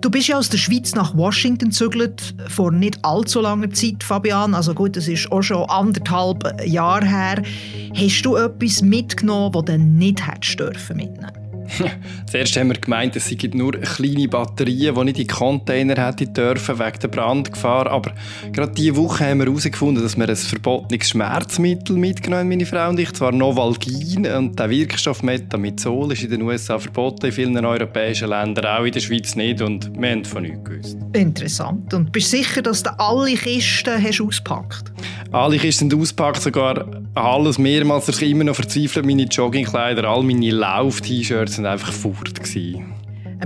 Du 0.00 0.10
bist 0.10 0.28
ja 0.28 0.36
aus 0.36 0.48
der 0.48 0.58
Schweiz 0.58 0.94
nach 0.94 1.16
Washington 1.16 1.70
gezügelt, 1.70 2.34
vor 2.48 2.70
nicht 2.70 3.04
allzu 3.04 3.40
langer 3.40 3.70
Zeit, 3.70 4.02
Fabian. 4.02 4.54
Also 4.54 4.74
gut, 4.74 4.96
das 4.96 5.08
ist 5.08 5.30
auch 5.32 5.42
schon 5.42 5.68
anderthalb 5.68 6.64
Jahre 6.66 7.06
her. 7.06 7.42
Hast 7.94 8.22
du 8.22 8.36
etwas 8.36 8.82
mitgenommen, 8.82 9.52
das 9.52 9.64
du 9.64 9.78
nicht 9.78 10.26
hättest 10.26 10.60
dürfen 10.60 10.96
mitnehmen 10.96 11.43
Zuerst 12.30 12.56
haben 12.56 12.68
wir 12.68 12.80
gemeint, 12.80 13.16
es 13.16 13.28
seien 13.28 13.50
nur 13.54 13.72
kleine 13.72 14.28
Batterien, 14.28 14.94
die 14.94 15.04
nicht 15.04 15.18
in 15.18 15.26
Container 15.26 16.06
hätten 16.06 16.32
dürfen 16.32 16.78
wegen 16.78 16.98
der 17.00 17.08
Brandgefahr. 17.08 17.86
Aber 17.90 18.12
gerade 18.52 18.72
diese 18.72 18.96
Woche 18.96 19.26
haben 19.26 19.38
wir 19.38 19.46
herausgefunden, 19.46 20.02
dass 20.02 20.16
wir 20.16 20.28
ein 20.28 20.36
verbotenes 20.36 21.08
Schmerzmittel 21.08 21.96
mitgenommen 21.96 22.40
haben, 22.40 22.48
meine 22.48 22.66
Frau 22.66 22.88
und 22.88 22.98
ich, 22.98 23.12
zwar 23.12 23.32
Novalgin. 23.32 24.26
Und 24.26 24.58
der 24.58 24.70
Wirkstoff 24.70 25.22
Metamizol 25.22 26.12
ist 26.12 26.22
in 26.22 26.30
den 26.30 26.42
USA 26.42 26.78
verboten, 26.78 27.26
in 27.26 27.32
vielen 27.32 27.64
europäischen 27.64 28.28
Ländern, 28.28 28.66
auch 28.66 28.84
in 28.84 28.92
der 28.92 29.00
Schweiz 29.00 29.34
nicht. 29.36 29.60
Und 29.60 29.90
wir 29.98 30.10
haben 30.10 30.24
von 30.24 30.42
nichts 30.42 30.64
gewusst. 30.64 30.98
Interessant. 31.12 31.92
Und 31.94 32.12
bist 32.12 32.32
du 32.32 32.38
sicher, 32.38 32.62
dass 32.62 32.82
du 32.82 32.90
alle 32.98 33.34
Kisten 33.34 34.02
hast 34.02 34.20
auspackt? 34.20 34.93
Alle 35.32 35.58
Kisten 35.58 35.92
auspackt, 35.92 36.42
sogar 36.42 36.86
alles 37.14 37.58
mehrmals. 37.58 38.08
Ich 38.08 38.22
immer 38.22 38.44
noch 38.44 38.54
verzweifelt, 38.54 39.04
meine 39.06 39.24
Joggingkleider, 39.24 40.08
all 40.08 40.22
meine 40.22 40.50
Lauf-T-Shirts 40.50 41.56
sind 41.56 41.66
einfach 41.66 41.92
fort. 41.92 42.34
Gewesen. 42.34 42.94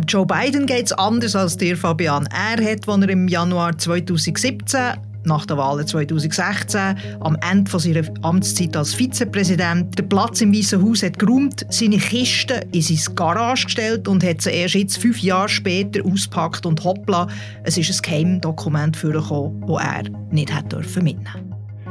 Joe 0.06 0.26
Biden 0.26 0.66
geht 0.66 0.86
es 0.86 0.92
anders 0.92 1.34
als 1.34 1.56
dir, 1.56 1.76
Fabian. 1.76 2.26
Er 2.26 2.62
hat, 2.62 2.88
als 2.88 3.02
er 3.02 3.08
im 3.08 3.26
Januar 3.26 3.76
2017 3.76 4.94
nach 5.24 5.46
der 5.46 5.56
Wahl 5.56 5.84
2016 5.84 6.96
am 7.20 7.36
Ende 7.48 7.70
von 7.70 7.80
seiner 7.80 8.02
Amtszeit 8.22 8.76
als 8.76 8.94
Vizepräsident 8.94 9.98
den 9.98 10.08
Platz 10.08 10.40
im 10.40 10.54
Weißen 10.54 10.82
Haus 10.82 11.02
hat 11.02 11.18
geräumt, 11.18 11.66
seine 11.68 11.98
Kisten 11.98 12.62
in 12.72 12.82
sein 12.82 13.14
Garage 13.14 13.64
gestellt 13.64 14.08
und 14.08 14.24
hat 14.24 14.42
sie 14.42 14.50
erst 14.50 14.74
jetzt 14.74 14.98
fünf 14.98 15.18
Jahre 15.18 15.48
später 15.48 16.04
auspackt 16.04 16.66
und 16.66 16.82
hoppla, 16.82 17.28
es 17.64 17.76
ist 17.76 17.90
ein 17.90 18.02
Geheimdokument 18.02 18.96
vorgekommen, 18.96 19.60
das 19.66 19.82
er 19.82 20.02
nicht 20.30 20.52
hat 20.52 20.72
dürfen 20.72 21.04
mitnehmen. 21.04 21.47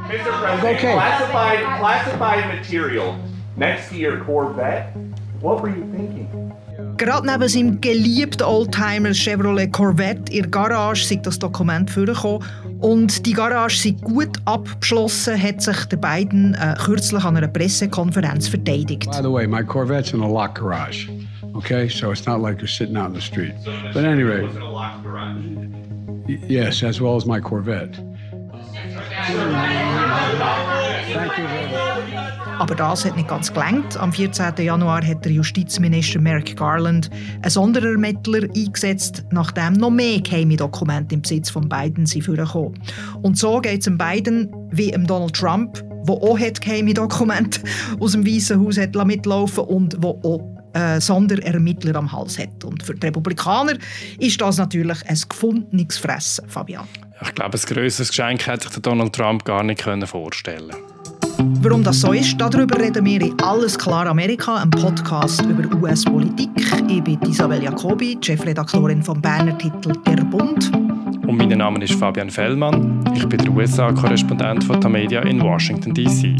Mr. 0.08 0.40
President, 0.40 0.78
okay. 0.78 0.94
classified, 0.94 1.80
classified 1.80 2.48
material 2.48 3.20
next 3.58 3.90
to 3.90 3.96
your 3.98 4.24
Corvette. 4.24 4.96
What 5.42 5.62
were 5.62 5.70
you 5.70 5.84
thinking? 5.92 6.54
Gerade 6.96 7.28
neben 7.28 7.50
seinem 7.50 7.82
geliebten 7.82 8.44
Oldtimer 8.44 9.14
Chevrolet 9.14 9.68
Corvette 9.72 10.32
in 10.32 10.44
der 10.44 10.50
Garage 10.50 11.04
sei 11.04 11.18
das 11.18 11.38
Dokument 11.38 11.92
vorgekommen. 11.92 12.42
Und 12.80 13.26
die 13.26 13.34
Garage 13.34 13.78
sei 13.78 13.92
gut 13.92 14.38
abgeschlossen, 14.46 15.42
hat 15.42 15.62
sich 15.62 15.86
der 15.86 15.98
beiden 15.98 16.56
äh, 16.56 16.76
kürzlich 16.84 17.24
an 17.24 17.36
einer 17.36 17.50
Pressekonferenz 17.50 18.48
verteidigt. 18.48 19.12
By 19.12 19.22
the 19.22 19.32
way, 19.32 19.46
my 19.46 19.64
Corvette's 19.64 20.14
in 20.14 20.22
a 20.22 20.28
locked 20.28 20.56
garage. 20.56 21.10
Okay, 21.54 21.90
so 21.90 22.12
it's 22.12 22.26
not 22.26 22.42
like 22.42 22.60
you're 22.60 22.68
sitting 22.68 22.96
out 22.96 23.08
in 23.08 23.14
the 23.14 23.22
street. 23.22 23.54
But 23.94 24.06
anyway, 24.06 24.48
yes, 26.48 26.82
as 26.82 27.02
well 27.02 27.16
as 27.18 27.26
my 27.26 27.42
Corvette. 27.42 28.00
Aber 32.59 32.75
das 32.75 33.06
hat 33.06 33.16
nicht 33.16 33.28
ganz 33.28 33.53
gelangt. 33.53 33.97
Am 33.97 34.11
14. 34.11 34.53
Januar 34.58 35.06
hat 35.06 35.23
der 35.23 35.31
Justizminister 35.31 36.20
Merrick 36.20 36.58
Garland 36.58 37.09
einen 37.42 37.50
Sonderermittler 37.50 38.50
eingesetzt, 38.55 39.23
nachdem 39.31 39.73
noch 39.73 39.92
mehr 39.92 40.20
geheime 40.22 40.55
Dokumente 40.55 41.16
im 41.16 41.22
Besitz 41.22 41.50
von 41.50 41.70
Biden 41.70 42.05
sind 42.05 42.23
vorgekommen. 42.23 42.73
Und 43.22 43.38
so 43.38 43.59
geht 43.61 43.86
es 43.86 43.98
Biden 43.98 44.52
wie 44.72 44.92
dem 44.92 45.05
Donald 45.05 45.33
Trump, 45.33 45.83
der 46.08 46.16
auch 46.16 46.39
hat 46.39 46.59
geheime 46.59 46.94
Dokumente 46.94 47.61
aus 48.00 48.14
dem 48.14 48.25
Weißen 48.25 48.59
Haus 48.59 48.78
hat 48.78 48.95
mitlaufen 49.05 49.64
und 49.66 49.95
wo 50.02 50.20
auch 50.23 50.58
äh, 50.73 51.00
Sonderermittler 51.00 51.95
am 51.95 52.11
Hals 52.11 52.39
hat. 52.39 52.64
Und 52.64 52.81
für 52.81 52.95
die 52.95 53.05
Republikaner 53.05 53.73
ist 54.20 54.42
das 54.42 54.58
natürlich 54.58 55.08
ein 55.08 55.20
gefundenes 55.30 55.98
Fressen, 55.98 56.50
Fabian. 56.50 56.88
Ich 57.22 57.34
glaube, 57.34 57.58
ein 57.58 57.73
grösseres 57.73 58.10
Geschenk 58.10 58.46
hätte 58.46 58.70
sich 58.70 58.82
Donald 58.82 59.14
Trump 59.14 59.44
gar 59.44 59.64
nicht 59.64 59.82
vorstellen 60.06 60.70
können. 60.70 60.98
Warum 61.61 61.83
das 61.83 62.02
so 62.02 62.14
ist, 62.14 62.39
darüber 62.39 62.80
reden 62.80 63.05
wir 63.05 63.22
in 63.22 63.39
«Alles 63.42 63.78
klar 63.78 64.08
Amerika», 64.08 64.55
einem 64.55 64.72
Podcast 64.72 65.42
über 65.44 65.76
US-Politik. 65.78 66.50
Ich 66.88 67.04
bin 67.04 67.20
Isabel 67.23 67.64
Jacobi, 67.64 68.17
Chefredaktorin 68.22 69.04
vom 69.04 69.22
Berner 69.22 69.58
Titel 69.58 69.94
«Der 70.05 70.23
Bund». 70.23 70.72
Und 70.76 71.38
mein 71.38 71.50
Name 71.50 71.83
ist 71.83 71.94
Fabian 71.94 72.30
Fellmann. 72.30 73.04
Ich 73.16 73.28
bin 73.28 73.39
der 73.39 73.52
USA-Korrespondent 73.52 74.64
von 74.64 74.80
Tamedia 74.80 75.22
in 75.22 75.42
Washington, 75.42 75.94
D.C. 75.94 76.38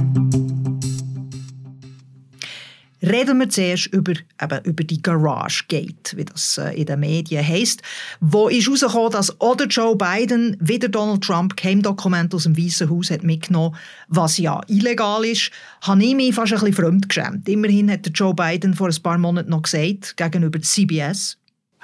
Reden 3.08 3.40
wir 3.40 3.50
zuerst 3.50 3.88
über, 3.88 4.14
eben, 4.42 4.66
über 4.66 4.84
die 4.84 5.02
Garage 5.02 5.64
Gate, 5.68 6.14
wie 6.16 6.26
das 6.26 6.58
äh, 6.58 6.80
in 6.80 6.86
den 6.86 7.00
Medien 7.00 7.46
heisst. 7.46 7.82
Wo 8.20 8.50
ist 8.50 8.66
herausgekommen, 8.66 9.12
dass 9.12 9.40
oder 9.40 9.66
Joe 9.66 9.96
Biden 9.96 10.58
wieder 10.60 10.90
Donald 10.90 11.24
Trump 11.24 11.56
kein 11.56 11.82
Dokument 11.82 12.34
aus 12.34 12.44
dem 12.44 12.58
Weißen 12.58 12.90
Haus 12.90 13.10
hat 13.10 13.24
mitgenommen, 13.24 13.76
was 14.10 14.38
ja 14.38 14.62
illegal 14.68 15.24
ist, 15.24 15.52
habe 15.82 16.04
ich 16.04 16.16
mich 16.16 16.36
fast 16.36 16.54
ein 16.54 16.60
bisschen 16.60 16.74
fremd 16.74 17.08
geschämt. 17.08 17.48
Immerhin 17.48 17.90
hat 17.92 18.10
Joe 18.14 18.34
Biden 18.34 18.74
vor 18.74 18.90
ein 18.90 19.02
paar 19.02 19.18
Monaten 19.18 19.52
noch 19.52 19.62
gesagt, 19.62 20.18
gegenüber 20.18 20.62
CBS, 20.62 21.38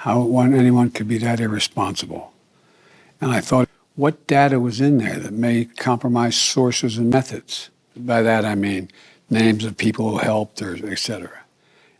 How 0.04 0.18
one, 0.18 0.52
anyone 0.52 0.90
could 0.90 1.08
be 1.08 1.18
that 1.18 1.40
irresponsible. 1.40 2.32
And 3.20 3.32
I 3.32 3.40
thought, 3.40 3.68
what 3.96 4.26
data 4.26 4.60
was 4.60 4.80
in 4.80 4.98
there 4.98 5.18
that 5.18 5.32
may 5.32 5.64
compromise 5.64 6.36
sources 6.36 6.98
and 6.98 7.10
methods? 7.10 7.70
By 7.96 8.22
that 8.22 8.44
I 8.44 8.54
mean 8.54 8.90
names 9.30 9.64
of 9.64 9.76
people 9.76 10.04
who 10.10 10.18
helped 10.18 10.60
etc. 10.62 11.28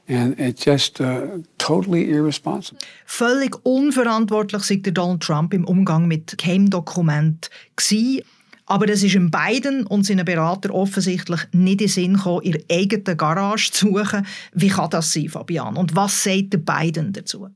And 0.07 0.39
it's 0.39 0.65
just 0.65 1.01
uh, 1.01 1.39
totally 1.57 2.11
irresponsible. 2.11 2.79
Völlig 3.07 3.57
unverantwortlich 3.65 4.63
sei 4.65 4.77
Donald 4.77 5.23
Trump 5.23 5.55
im 5.55 5.65
Umgang 5.65 6.07
mit 6.07 6.37
Geheimdokumenten 6.37 7.51
gewesen. 7.77 8.23
Aber 8.67 8.89
es 8.89 9.03
ist 9.03 9.15
ihm 9.15 9.31
Biden 9.31 9.87
und 9.87 10.05
seinen 10.07 10.25
Berater 10.25 10.75
offensichtlich 10.75 11.41
nicht 11.53 11.83
in 11.83 11.89
Sinn 11.89 12.15
gekommen, 12.15 12.43
ihre 12.45 12.65
eigene 12.71 13.17
Garage 13.17 13.71
zu 13.71 13.89
suchen. 13.89 14.27
Wie 14.53 14.69
kann 14.69 14.89
das 14.91 15.13
sein, 15.13 15.29
Fabian? 15.29 15.77
Und 15.77 15.95
was 15.95 16.23
sagt 16.23 16.55
der 16.55 16.59
Biden 16.59 17.13
dazu? 17.13 17.49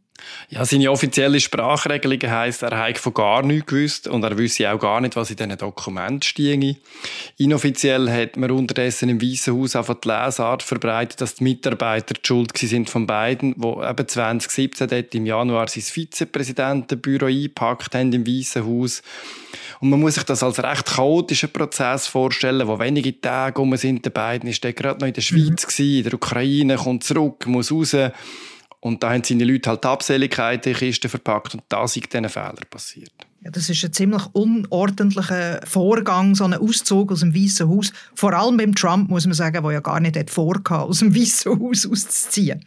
Ja, 0.51 0.65
seine 0.65 0.91
offizielle 0.91 1.41
Sprachregelung 1.41 2.19
heisst, 2.23 2.63
er 2.63 2.77
habe 2.77 2.95
von 2.99 3.15
gar 3.15 3.43
nichts 3.43 3.67
gewusst 3.67 4.09
und 4.09 4.25
er 4.25 4.37
wüsste 4.39 4.73
auch 4.73 4.79
gar 4.79 5.01
nicht, 5.01 5.17
was 5.17 5.31
in 5.31 5.37
diesen 5.37 5.57
Dokumenten 5.57 6.23
stehe. 6.23 6.77
Inoffiziell 7.37 8.11
hat 8.11 8.37
man 8.37 8.51
unterdessen 8.51 9.09
im 9.09 9.21
Weißen 9.21 9.55
Haus 9.55 9.77
einfach 9.77 9.97
die 10.01 10.09
Lesart 10.09 10.63
verbreitet, 10.63 11.21
dass 11.21 11.35
die 11.35 11.45
Mitarbeiter 11.45 12.15
die 12.15 12.27
Schuld 12.27 12.57
sind 12.57 12.89
von 12.91 13.07
beiden, 13.07 13.55
wo 13.57 13.83
eben 13.83 14.09
2017 14.09 14.89
dort 14.89 15.15
im 15.15 15.27
Januar 15.27 15.69
sein 15.69 15.83
Vizepräsidentenbüro 15.83 17.27
eingepackt 17.27 17.95
haben 17.95 18.13
im 18.13 18.27
Weißen 18.27 18.65
Haus. 18.65 19.03
Und 19.81 19.91
man 19.91 20.01
muss 20.01 20.15
sich 20.15 20.25
das 20.25 20.43
als 20.43 20.63
recht 20.63 20.87
chaotischen 20.87 21.53
Prozess 21.53 22.07
vorstellen, 22.07 22.67
wo 22.67 22.79
wenige 22.79 23.21
Tage 23.21 23.61
um 23.61 23.77
sind. 23.77 24.05
Der 24.05 24.11
Biden 24.11 24.49
ist 24.49 24.63
gerade 24.63 25.01
noch 25.01 25.07
in 25.07 25.15
der 25.15 25.21
Schweiz, 25.21 25.65
mhm. 25.65 25.69
gewesen, 25.69 25.97
in 25.99 26.03
der 26.05 26.15
Ukraine, 26.15 26.77
kommt 26.77 27.05
zurück, 27.05 27.47
muss 27.47 27.71
raus. 27.71 27.95
Und 28.81 29.03
da 29.03 29.13
haben 29.13 29.25
seine 29.25 29.45
Leute 29.45 29.71
halt 29.71 29.83
die 29.83 29.89
Abseligkeit 29.89 30.67
in 30.67 30.75
Kisten 30.75 31.09
verpackt 31.09 31.55
und 31.55 31.65
da 31.69 31.89
sind 31.89 32.13
diesen 32.13 32.29
Fehler 32.29 32.61
passiert. 32.71 33.13
Ja, 33.41 33.53
das 33.53 33.69
ist 33.69 33.85
ein 33.85 33.93
ziemlich 33.93 34.23
unordentlicher 34.33 35.61
Vorgang, 35.65 36.35
so 36.35 36.43
ein 36.43 36.55
Auszug 36.55 37.13
aus 37.13 37.21
dem 37.21 37.35
Weißen 37.35 37.69
Haus. 37.69 37.93
Vor 38.15 38.33
allem 38.33 38.57
beim 38.57 38.75
Trump, 38.75 39.11
muss 39.11 39.27
man 39.27 39.35
sagen, 39.35 39.63
der 39.63 39.73
ja 39.73 39.81
gar 39.81 40.01
nicht 40.01 40.29
vorgehabt 40.29 40.89
aus 40.89 40.99
dem 40.99 41.15
Weißen 41.15 41.53
Haus 41.53 41.87
auszuziehen. 41.87 42.65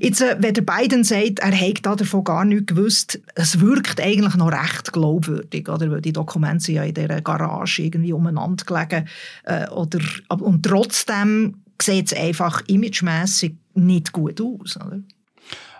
Jetzt, 0.00 0.22
äh, 0.22 0.36
wenn 0.38 0.54
der 0.54 0.62
Biden 0.62 1.04
sagt, 1.04 1.40
er 1.40 1.52
hätte 1.52 1.82
davon 1.82 2.24
gar 2.24 2.46
nichts 2.46 2.66
gewusst, 2.66 3.20
es 3.34 3.60
wirkt 3.60 4.00
eigentlich 4.00 4.34
noch 4.34 4.50
recht 4.50 4.94
glaubwürdig, 4.94 5.68
oder? 5.68 5.90
Weil 5.90 6.00
die 6.00 6.14
Dokumente 6.14 6.64
sind 6.64 6.76
ja 6.76 6.84
in 6.84 6.94
dieser 6.94 7.20
Garage 7.20 7.82
irgendwie 7.82 8.14
umeinander 8.14 8.64
gelegen. 8.64 9.08
Äh, 9.44 9.68
oder, 9.68 10.00
und 10.28 10.62
trotzdem 10.62 11.56
sieht 11.80 12.12
es 12.12 12.18
einfach 12.18 12.62
imagemässig 12.66 13.56
nicht 13.74 14.12
gut 14.12 14.40
aus, 14.40 14.78
oder? 14.78 15.00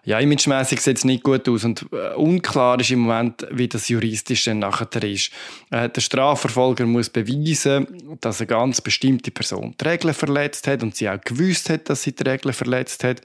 Ja, 0.05 0.19
imagemässig 0.19 0.81
sieht 0.81 0.99
es 0.99 1.05
nicht 1.05 1.23
gut 1.23 1.49
aus 1.49 1.65
und 1.65 1.87
äh, 1.93 2.15
unklar 2.15 2.81
ist 2.81 2.91
im 2.91 3.00
Moment, 3.00 3.47
wie 3.53 3.69
das 3.69 3.88
juristisch 3.88 4.44
dann 4.44 4.59
nachher 4.59 5.03
ist. 5.05 5.31
Äh, 5.71 5.88
der 5.91 6.00
Strafverfolger 6.00 6.87
muss 6.87 7.09
beweisen, 7.09 7.87
dass 8.21 8.41
eine 8.41 8.49
ganz 8.49 8.81
bestimmte 8.81 9.31
Person 9.31 9.76
die 9.81 9.85
Regeln 9.87 10.12
verletzt 10.12 10.67
hat 10.67 10.82
und 10.82 10.97
sie 10.97 11.09
auch 11.09 11.21
gewusst 11.21 11.71
hat, 11.71 11.88
dass 11.88 12.03
sie 12.03 12.17
die 12.17 12.25
Regeln 12.25 12.53
verletzt 12.53 13.05
hat. 13.05 13.23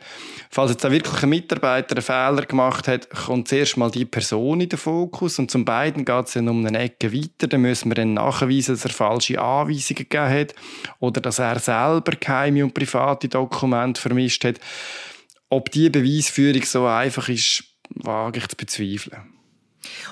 Falls 0.51 0.69
jetzt 0.69 0.85
auch 0.85 0.91
wirklich 0.91 1.23
ein 1.23 1.29
Mitarbeiter 1.29 1.95
einen 1.95 2.03
Fehler 2.03 2.45
gemacht 2.45 2.87
hat, 2.87 3.09
kommt 3.09 3.47
zuerst 3.47 3.75
mal 3.77 3.89
die 3.89 4.05
Person 4.05 4.61
in 4.61 4.69
den 4.69 4.77
Fokus 4.77 5.39
und 5.39 5.49
zum 5.49 5.65
beiden 5.65 6.05
geht 6.05 6.27
es 6.27 6.33
dann 6.33 6.47
um 6.47 6.63
eine 6.63 6.77
Ecke 6.77 7.11
weiter. 7.11 7.47
Dann 7.47 7.61
müssen 7.61 7.89
wir 7.89 7.95
dann 7.95 8.13
nachweisen, 8.13 8.75
dass 8.75 8.85
er 8.85 8.91
falsche 8.91 9.41
Anweisungen 9.41 9.97
gegeben 9.97 10.29
hat 10.29 10.53
oder 10.99 11.21
dass 11.21 11.39
er 11.39 11.57
selber 11.57 12.11
geheime 12.11 12.63
und 12.63 12.75
private 12.75 13.27
Dokumente 13.27 13.99
vermischt 13.99 14.45
hat. 14.45 14.59
Ob 15.49 15.71
diese 15.71 15.91
Beweisführung 15.91 16.63
so 16.63 16.85
einfach 16.85 17.29
ist, 17.29 17.63
wage 17.89 18.39
ich 18.39 18.47
zu 18.47 18.55
bezweifeln. 18.57 19.33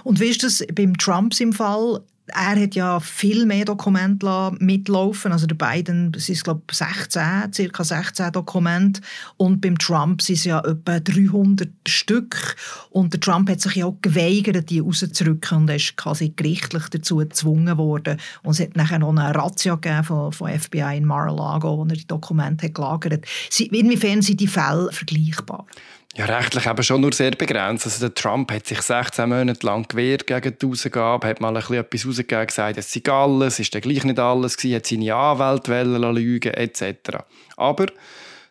Und 0.04 0.20
wie 0.20 0.30
ist 0.30 0.44
das 0.44 0.66
beim 0.74 0.98
Trump 0.98 1.40
im 1.40 1.54
Fall? 1.54 2.04
Er 2.27 2.60
hat 2.60 2.75
ja 2.75 3.00
viel 3.00 3.45
mehr 3.45 3.66
Dokumente 3.66 4.51
mitlaufen. 4.60 5.31
Also 5.31 5.45
der 5.48 5.56
Biden 5.56 6.12
sind 6.18 6.44
glaube 6.44 6.62
16, 6.72 7.54
circa 7.54 7.83
16 7.83 8.31
Dokumente 8.31 9.01
und 9.38 9.62
beim 9.62 9.77
Trump 9.77 10.22
sind 10.22 10.38
es 10.38 10.45
ja 10.45 10.60
etwa 10.60 11.00
300 11.00 11.69
Stück. 11.88 12.56
Und 12.89 13.13
der 13.13 13.19
Trump 13.19 13.50
hat 13.50 13.62
sich 13.62 13.75
ja 13.75 13.86
auch 13.86 13.98
geweigert, 14.01 14.69
die 14.69 14.80
rauszurücken 14.80 15.60
und 15.60 15.69
ist 15.69 15.98
quasi 15.98 16.33
gerichtlich 16.36 16.89
dazu 16.89 17.18
gezwungen 17.18 17.77
worden. 17.77 18.18
Und 18.44 18.54
es 18.54 18.60
hat 18.60 18.75
nachher 18.75 19.00
noch 19.00 19.10
eine 19.10 19.36
Razzia 19.36 19.77
von, 20.04 20.31
von 20.31 20.60
FBI 20.60 20.98
in 20.98 21.06
Mar-a-Lago, 21.06 21.77
wo 21.77 21.83
er 21.83 21.95
die 21.95 22.07
Dokumente 22.07 22.68
hat 22.68 22.74
gelagert 22.74 23.13
hat. 23.13 23.60
Inwiefern 23.60 24.22
sind 24.22 24.39
die 24.39 24.48
Fälle 24.48 24.92
vergleichbar? 24.92 25.66
Ja, 26.17 26.23
rechtlich 26.23 26.65
eben 26.65 26.81
schon 26.81 27.01
nur 27.01 27.12
sehr 27.12 27.31
begrenzt. 27.31 27.85
Also 27.85 28.07
der 28.07 28.15
Trump 28.15 28.50
hat 28.50 28.65
sich 28.65 28.81
16 28.81 29.27
Monate 29.27 29.65
lang 29.65 29.85
gewehrt 29.85 30.25
gegen 30.25 30.57
die 30.57 30.65
Ausgabe, 30.65 31.27
hat 31.27 31.41
mal 31.41 31.50
ein 31.50 31.56
bisschen 31.56 31.75
etwas 31.75 32.07
rausgegeben, 32.07 32.47
gesagt, 32.47 32.77
es 32.77 32.94
sei 32.94 33.01
alles, 33.12 33.59
ist 33.59 33.75
dann 33.75 33.81
gleich 33.81 34.06
nicht 34.06 34.17
alles 34.17 34.56
gewesen, 34.56 34.75
hat 34.77 34.85
seine 34.85 35.13
Anwälte 35.13 35.83
lügen 35.83 36.53
etc. 36.53 37.17
Aber 37.57 37.88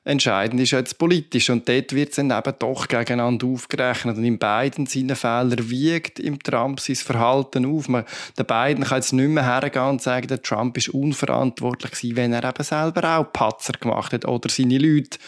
entscheidend 0.05 0.61
ist 0.61 0.73
jetzt 0.73 0.99
politisch 0.99 1.49
und 1.49 1.67
dort 1.67 1.95
wird 1.95 2.11
es 2.11 2.17
dann 2.17 2.31
eben 2.31 2.55
doch 2.59 2.87
gegeneinander 2.87 3.47
aufgerechnet 3.47 4.19
und 4.19 4.25
in 4.25 4.39
beiden 4.39 4.85
seinen 4.85 5.17
Fehlern 5.17 5.71
wiegt 5.71 6.21
im 6.21 6.39
Trump 6.43 6.81
sein 6.81 6.97
Verhalten 6.97 7.65
auf. 7.65 7.89
Man, 7.89 8.05
der 8.37 8.45
Biden 8.45 8.85
kann 8.85 8.99
jetzt 8.99 9.15
nicht 9.15 9.31
mehr 9.31 9.43
hergehen 9.47 9.89
und 9.89 10.03
sagen, 10.03 10.29
der 10.29 10.43
Trump 10.43 10.77
ist 10.77 10.91
unverantwortlich 10.91 11.93
gewesen, 11.93 12.17
wenn 12.17 12.35
er 12.35 12.45
eben 12.45 12.63
selber 12.63 13.17
auch 13.17 13.33
Patzer 13.33 13.73
gemacht 13.73 14.13
hat 14.13 14.27
oder 14.27 14.51
seine 14.51 14.77
Leute 14.77 15.19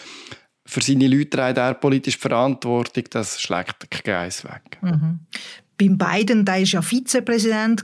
für 0.67 0.83
seine 0.83 1.09
Leute 1.09 1.31
trägt 1.31 1.59
er 1.59 1.75
politisch 1.75 2.19
Verantwortung, 2.19 3.05
das 3.11 3.41
schlägt 3.41 3.91
kein 3.91 4.03
Geiss 4.05 4.45
weg. 4.45 4.79
Mhm. 4.83 5.21
Beim 5.79 5.99
Biden, 5.99 6.45
der 6.45 6.55
war 6.55 6.61
ja 6.63 6.81
Vizepräsident, 6.81 7.83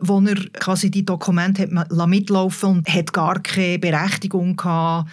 wo 0.00 0.20
er 0.20 0.36
quasi 0.54 0.90
die 0.90 1.04
Dokumente 1.04 1.62
hat 1.62 2.08
mitlaufen 2.08 2.68
und 2.68 2.88
hat 2.88 3.12
gar 3.12 3.40
keine 3.40 3.80
Berechtigung 3.80 4.56
gehabt, 4.56 5.10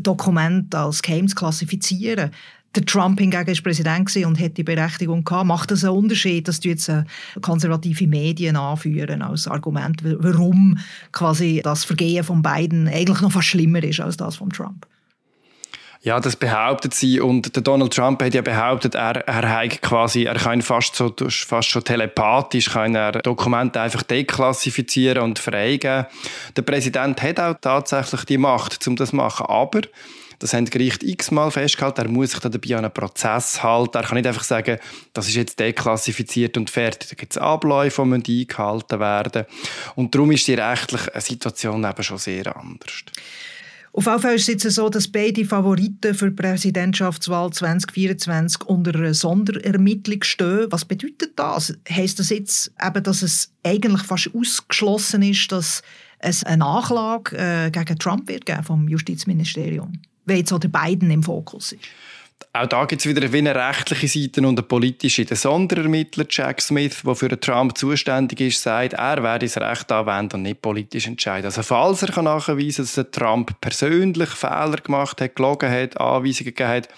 Dokumente 0.00 0.78
als 0.78 1.02
geheim 1.02 1.26
zu 1.26 1.34
klassifizieren. 1.34 2.30
Der 2.74 2.86
Trump 2.86 3.18
hingegen 3.18 3.46
war 3.46 3.62
Präsident 3.62 4.16
und 4.24 4.40
hat 4.40 4.56
die 4.56 4.62
Berechtigung 4.62 5.24
gehabt. 5.24 5.46
Macht 5.46 5.72
das 5.72 5.84
einen 5.84 5.96
Unterschied, 5.96 6.48
dass 6.48 6.60
du 6.60 6.70
jetzt 6.70 6.88
äh, 6.88 7.04
konservative 7.42 8.06
Medien 8.06 8.56
anführen 8.56 9.20
als 9.20 9.46
Argument, 9.46 10.02
warum 10.02 10.78
quasi 11.10 11.60
das 11.62 11.84
Vergehen 11.84 12.24
von 12.24 12.42
Biden 12.42 12.88
eigentlich 12.88 13.20
noch 13.20 13.32
fast 13.32 13.48
schlimmer 13.48 13.82
ist 13.82 14.00
als 14.00 14.16
das 14.16 14.36
von 14.36 14.48
Trump? 14.50 14.86
Ja, 16.04 16.18
das 16.18 16.34
behauptet 16.34 16.94
sie 16.94 17.20
und 17.20 17.54
der 17.54 17.62
Donald 17.62 17.94
Trump 17.94 18.20
hat 18.24 18.34
ja 18.34 18.42
behauptet, 18.42 18.96
er, 18.96 19.16
er 19.28 19.48
hat 19.48 19.82
quasi, 19.82 20.24
er 20.24 20.34
kann 20.34 20.60
fast 20.60 20.96
so, 20.96 21.14
fast 21.28 21.68
schon 21.68 21.84
telepathisch, 21.84 22.70
kann 22.70 22.96
er 22.96 23.12
Dokumente 23.12 23.80
einfach 23.80 24.02
deklassifizieren 24.02 25.22
und 25.22 25.38
freigeben. 25.38 26.06
Der 26.56 26.62
Präsident 26.62 27.22
hat 27.22 27.38
auch 27.38 27.54
tatsächlich 27.60 28.24
die 28.24 28.36
Macht, 28.36 28.84
um 28.88 28.96
das 28.96 29.10
zu 29.10 29.16
machen, 29.16 29.46
aber 29.46 29.82
das 30.40 30.54
haben 30.54 30.64
die 30.64 30.72
Gerichte 30.72 31.06
x-mal 31.06 31.52
festgehalten. 31.52 32.00
Er 32.00 32.08
muss 32.08 32.32
sich 32.32 32.40
da 32.40 32.48
dabei 32.48 32.70
an 32.72 32.84
einen 32.84 32.92
Prozess 32.92 33.62
halten. 33.62 33.96
Er 33.96 34.02
kann 34.02 34.16
nicht 34.16 34.26
einfach 34.26 34.42
sagen, 34.42 34.78
das 35.12 35.28
ist 35.28 35.36
jetzt 35.36 35.60
deklassifiziert 35.60 36.56
und 36.56 36.68
fertig. 36.68 37.10
Da 37.10 37.14
gibt 37.14 37.32
es 37.32 37.38
Abläufe, 37.38 38.04
die 38.18 38.40
eingehalten 38.40 38.98
werden. 38.98 39.44
Und 39.94 40.12
darum 40.12 40.32
ist 40.32 40.48
die 40.48 40.54
rechtliche 40.54 41.12
Situation 41.20 41.84
eben 41.84 42.02
schon 42.02 42.18
sehr 42.18 42.56
anders. 42.56 43.04
Auf 43.94 44.06
jeden 44.06 44.20
Fall 44.20 44.36
ist 44.36 44.48
es 44.48 44.64
jetzt 44.64 44.74
so, 44.74 44.88
dass 44.88 45.08
beide 45.08 45.44
Favoriten 45.44 46.14
für 46.14 46.30
die 46.30 46.42
Präsidentschaftswahl 46.42 47.52
2024 47.52 48.64
unter 48.64 48.94
einer 48.94 49.12
Sonderermittlung 49.12 50.22
stehen. 50.22 50.66
Was 50.70 50.86
bedeutet 50.86 51.32
das? 51.36 51.74
Heißt 51.88 52.18
das 52.18 52.30
jetzt 52.30 52.72
eben, 52.82 53.02
dass 53.02 53.20
es 53.20 53.52
eigentlich 53.62 54.02
fast 54.02 54.30
ausgeschlossen 54.34 55.22
ist, 55.22 55.52
dass 55.52 55.82
es 56.20 56.42
eine 56.42 56.58
Nachlage 56.58 57.36
äh, 57.36 57.70
gegen 57.70 57.98
Trump 57.98 58.28
wird 58.28 58.46
geben 58.46 58.62
vom 58.62 58.88
Justizministerium, 58.88 59.92
weil 60.24 60.38
jetzt 60.38 60.52
auch 60.54 60.58
der 60.58 60.68
Biden 60.68 61.10
im 61.10 61.22
Fokus 61.22 61.72
ist? 61.72 61.82
Auch 62.52 62.66
da 62.66 62.84
gibt 62.84 63.00
es 63.00 63.06
wieder 63.06 63.32
wie 63.32 63.38
eine 63.38 63.54
rechtliche 63.54 64.08
Seite 64.08 64.40
und 64.40 64.58
eine 64.58 64.62
politische. 64.62 65.24
Der 65.24 65.36
Sonderermittler 65.36 66.26
Jack 66.28 66.60
Smith, 66.60 67.02
der 67.04 67.14
für 67.14 67.40
Trump 67.40 67.76
zuständig 67.76 68.40
ist, 68.40 68.62
sagt, 68.62 68.94
er 68.94 69.22
werde 69.22 69.46
das 69.46 69.56
Recht 69.56 69.90
anwenden 69.90 70.36
und 70.36 70.42
nicht 70.42 70.62
politisch 70.62 71.06
entscheiden. 71.06 71.46
Also 71.46 71.62
falls 71.62 72.02
er 72.02 72.22
nachweisen 72.22 72.84
kann, 72.86 72.94
dass 72.94 73.10
Trump 73.12 73.60
persönlich 73.60 74.30
Fehler 74.30 74.78
gemacht 74.82 75.20
hat, 75.20 75.36
gelogen 75.36 75.70
hat, 75.70 76.00
Anweisungen 76.00 76.54
gegeben 76.54 76.70
hat, 76.70 76.88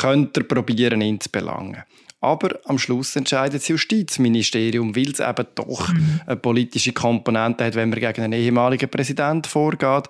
könnte 0.00 0.40
er 0.40 0.44
probieren, 0.44 1.00
ihn 1.00 1.20
zu 1.20 1.30
belangen. 1.30 1.82
Aber 2.24 2.58
am 2.64 2.78
Schluss 2.78 3.14
entscheidet 3.16 3.60
das 3.60 3.68
Justizministerium, 3.68 4.96
weil 4.96 5.10
es 5.10 5.20
eben 5.20 5.46
doch 5.54 5.92
mhm. 5.92 6.20
eine 6.26 6.36
politische 6.36 6.94
Komponente 6.94 7.64
hat, 7.64 7.74
wenn 7.74 7.90
man 7.90 8.00
gegen 8.00 8.22
einen 8.22 8.32
ehemaligen 8.32 8.88
Präsidenten 8.88 9.48
vorgeht. 9.48 10.08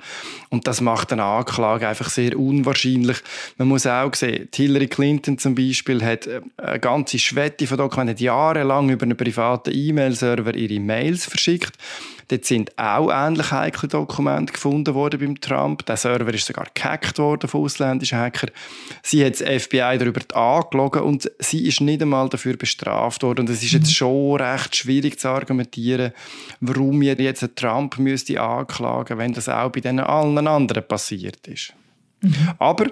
Und 0.49 0.69
das 0.69 0.81
macht 0.81 1.13
eine 1.13 1.25
Anklage 1.25 1.89
einfach 1.89 2.09
sehr 2.09 2.39
unwahrscheinlich. 2.39 3.19
Man 3.59 3.67
muss 3.67 3.85
auch 3.87 4.15
sehen, 4.15 4.49
Hillary 4.55 4.87
Clinton 4.87 5.39
zum 5.39 5.57
Beispiel 5.57 6.05
hat 6.05 6.29
äh, 6.29 6.41
eine 6.57 6.79
ganze 6.79 7.19
Schwette 7.19 7.67
von 7.67 7.79
Dokumenten, 7.79 8.23
jahrelang 8.23 8.91
über 8.91 9.03
einen 9.03 9.17
privaten 9.17 9.73
E-Mail-Server 9.75 10.55
ihre 10.55 10.79
Mails 10.79 11.25
verschickt. 11.27 11.73
Dort 12.29 12.45
sind 12.45 12.77
auch 12.79 13.11
ähnlich 13.11 13.51
heikle 13.51 13.89
Dokumente 13.89 14.53
gefunden 14.53 14.95
worden 14.95 15.21
beim 15.21 15.41
Trump. 15.41 15.85
Der 15.87 15.97
Server 15.97 16.33
ist 16.33 16.47
sogar 16.47 16.67
gehackt 16.75 17.19
worden 17.19 17.49
von 17.49 17.63
ausländischen 17.63 18.19
Hackern. 18.19 18.51
Sie 19.03 19.25
hat 19.25 19.41
das 19.41 19.65
FBI 19.65 19.99
darüber 19.99 20.21
angelogen 20.35 21.03
und 21.03 21.31
sie 21.39 21.67
ist 21.67 21.81
nicht 21.81 22.03
einmal 22.03 22.29
dafür 22.29 22.57
bestraft 22.57 23.23
worden. 23.23 23.41
Und 23.41 23.51
es 23.51 23.63
ist 23.63 23.73
jetzt 23.73 23.89
mhm. 23.89 23.93
schon 23.93 24.41
recht 24.41 24.77
schwierig 24.77 25.19
zu 25.19 25.29
argumentieren, 25.29 26.13
warum 26.61 27.03
ihr 27.03 27.15
jetzt 27.15 27.45
Trump 27.57 27.99
müsste 27.99 28.41
anklagen, 28.41 29.19
wenn 29.19 29.33
das 29.33 29.49
auch 29.49 29.71
bei 29.71 29.81
den 29.81 30.01
allen 30.01 30.47
anderen 30.47 30.87
passiert 30.87 31.47
ist. 31.47 31.73
Mhm. 32.21 32.51
Aber 32.59 32.87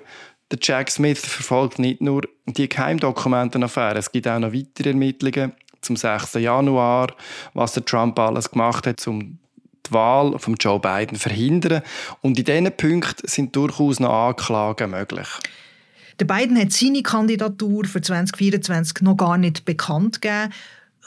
der 0.51 0.59
Jack 0.61 0.91
Smith 0.91 1.21
verfolgt 1.21 1.79
nicht 1.79 2.03
nur 2.03 2.23
die 2.47 2.69
Geheimdokumentenaffäre, 2.69 3.99
es 3.99 4.13
gibt 4.13 4.29
auch 4.29 4.39
noch 4.39 4.53
weitere 4.53 4.91
Ermittlungen 4.91 5.53
zum 5.83 5.97
6. 5.97 6.35
Januar, 6.35 7.15
was 7.55 7.73
der 7.73 7.85
Trump 7.85 8.19
alles 8.19 8.51
gemacht 8.51 8.87
hat, 8.87 9.07
um 9.07 9.39
die 9.87 9.93
Wahl 9.93 10.39
von 10.39 10.55
Joe 10.55 10.81
Biden 10.81 11.17
zu 11.17 11.29
verhindern. 11.29 11.83
Und 12.21 12.39
in 12.39 12.45
diesen 12.45 12.77
Punkten 12.77 13.27
sind 13.29 13.55
durchaus 13.55 14.01
noch 14.01 14.29
Anklagen 14.29 14.91
möglich. 14.91 15.29
Der 16.21 16.25
Biden 16.25 16.59
hat 16.59 16.73
seine 16.73 17.03
Kandidatur 17.03 17.85
für 17.85 18.01
2024 18.01 19.01
noch 19.01 19.17
gar 19.17 19.39
nicht 19.39 19.65
bekannt 19.65 20.23
gegeben. 20.23 20.53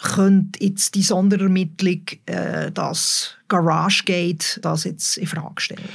Könnte 0.01 0.61
jetzt 0.61 0.95
die 0.95 1.03
Sonderermittlung, 1.03 2.01
äh, 2.25 2.69
das 2.71 3.35
Garagegate, 3.47 4.59
das 4.59 4.83
jetzt 4.83 5.17
in 5.17 5.27
Frage 5.27 5.61
stellen? 5.61 5.87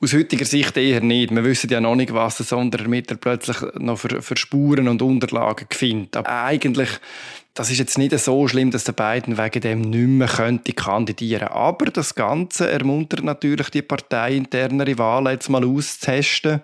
Aus 0.00 0.12
heutiger 0.12 0.44
Sicht 0.44 0.76
eher 0.76 1.00
nicht. 1.00 1.34
Wir 1.34 1.42
wissen 1.42 1.70
ja 1.70 1.80
noch 1.80 1.96
nicht, 1.96 2.14
was 2.14 2.36
der 2.36 2.46
Sonderermittler 2.46 3.16
plötzlich 3.16 3.56
noch 3.74 3.98
für, 3.98 4.22
für 4.22 4.36
Spuren 4.36 4.86
und 4.86 5.02
Unterlagen 5.02 5.66
findet. 5.70 6.16
Aber 6.16 6.44
eigentlich 6.44 6.88
das 7.58 7.72
ist 7.72 7.78
jetzt 7.78 7.98
nicht 7.98 8.16
so 8.16 8.46
schlimm, 8.46 8.70
dass 8.70 8.84
der 8.84 8.92
Biden 8.92 9.36
wegen 9.36 9.60
dem 9.60 9.80
nicht 9.80 10.06
mehr 10.06 10.28
könnte 10.28 10.72
kandidieren. 10.72 11.48
Aber 11.48 11.86
das 11.86 12.14
Ganze 12.14 12.70
ermuntert 12.70 13.24
natürlich 13.24 13.70
die 13.70 13.82
parteiinterne 13.82 14.96
Wahl 14.96 15.32
jetzt 15.32 15.48
mal 15.48 15.64
auszutesten, 15.64 16.62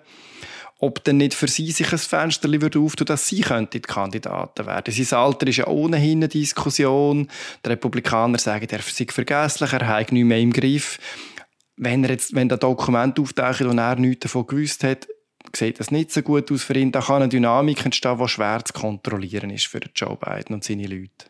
ob 0.79 1.03
denn 1.03 1.17
nicht 1.17 1.33
für 1.33 1.49
sie 1.49 1.71
sich 1.71 1.91
ein 1.91 1.97
Fenster 1.97 2.47
auftun 2.47 3.07
dass 3.07 3.27
sie 3.27 3.43
die 3.73 3.81
Kandidaten 3.81 4.65
werden. 4.65 4.93
Sein 4.93 5.19
Alter 5.19 5.47
ist 5.47 5.57
ja 5.57 5.67
ohnehin 5.67 6.19
eine 6.19 6.29
Diskussion. 6.29 7.27
Die 7.65 7.69
Republikaner 7.69 8.39
sagen, 8.39 8.67
er 8.69 8.79
sei 8.81 9.05
vergesslich, 9.09 9.73
er 9.73 9.85
hat 9.85 10.13
nichts 10.13 10.27
mehr 10.27 10.39
im 10.39 10.53
Griff. 10.53 10.97
Wenn, 11.77 12.03
er 12.03 12.11
jetzt, 12.11 12.33
wenn 12.33 12.49
das 12.49 12.59
Dokument 12.59 13.19
auftaucht 13.19 13.61
und 13.61 13.77
er 13.77 13.95
nichts 13.95 14.21
davon 14.21 14.47
gewusst 14.47 14.83
hat, 14.83 15.07
sieht 15.53 15.79
das 15.79 15.91
nicht 15.91 16.11
so 16.11 16.21
gut 16.21 16.51
aus 16.51 16.63
für 16.63 16.77
ihn. 16.77 16.91
Da 16.91 17.01
kann 17.01 17.21
eine 17.21 17.29
Dynamik 17.29 17.85
entstehen, 17.85 18.17
die 18.17 18.27
schwer 18.27 18.63
zu 18.63 18.73
kontrollieren 18.73 19.49
ist 19.49 19.67
für 19.67 19.81
Joe 19.95 20.17
Biden 20.17 20.55
und 20.55 20.63
seine 20.63 20.87
Leute. 20.87 21.25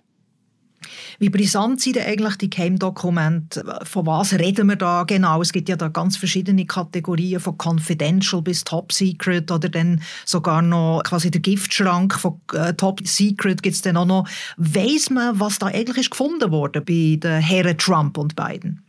Wie 1.19 1.29
brisant 1.29 1.81
sind 1.81 1.95
denn 1.95 2.05
eigentlich 2.05 2.35
die 2.35 2.49
Geheimdokumente? 2.49 3.79
Von 3.83 4.05
was 4.05 4.33
reden 4.33 4.67
wir 4.67 4.75
da 4.75 5.03
genau? 5.03 5.41
Es 5.41 5.51
gibt 5.51 5.69
ja 5.69 5.75
da 5.75 5.87
ganz 5.87 6.17
verschiedene 6.17 6.65
Kategorien, 6.65 7.39
von 7.39 7.57
Confidential 7.57 8.41
bis 8.41 8.63
Top 8.63 8.91
Secret 8.91 9.51
oder 9.51 9.69
dann 9.69 10.01
sogar 10.25 10.61
noch 10.61 11.01
quasi 11.03 11.31
der 11.31 11.41
Giftschrank 11.41 12.13
von 12.13 12.39
äh, 12.53 12.73
Top 12.73 13.01
Secret 13.05 13.63
gibt 13.63 13.75
es 13.75 13.81
dann 13.81 13.97
auch 13.97 14.05
noch. 14.05 14.27
Weiss 14.57 15.09
man, 15.09 15.39
was 15.39 15.59
da 15.59 15.67
eigentlich 15.67 15.97
ist 15.97 16.11
gefunden 16.11 16.51
wurde 16.51 16.81
bei 16.81 17.17
den 17.19 17.41
Herren 17.41 17.77
Trump 17.77 18.17
und 18.17 18.35
Biden? 18.35 18.84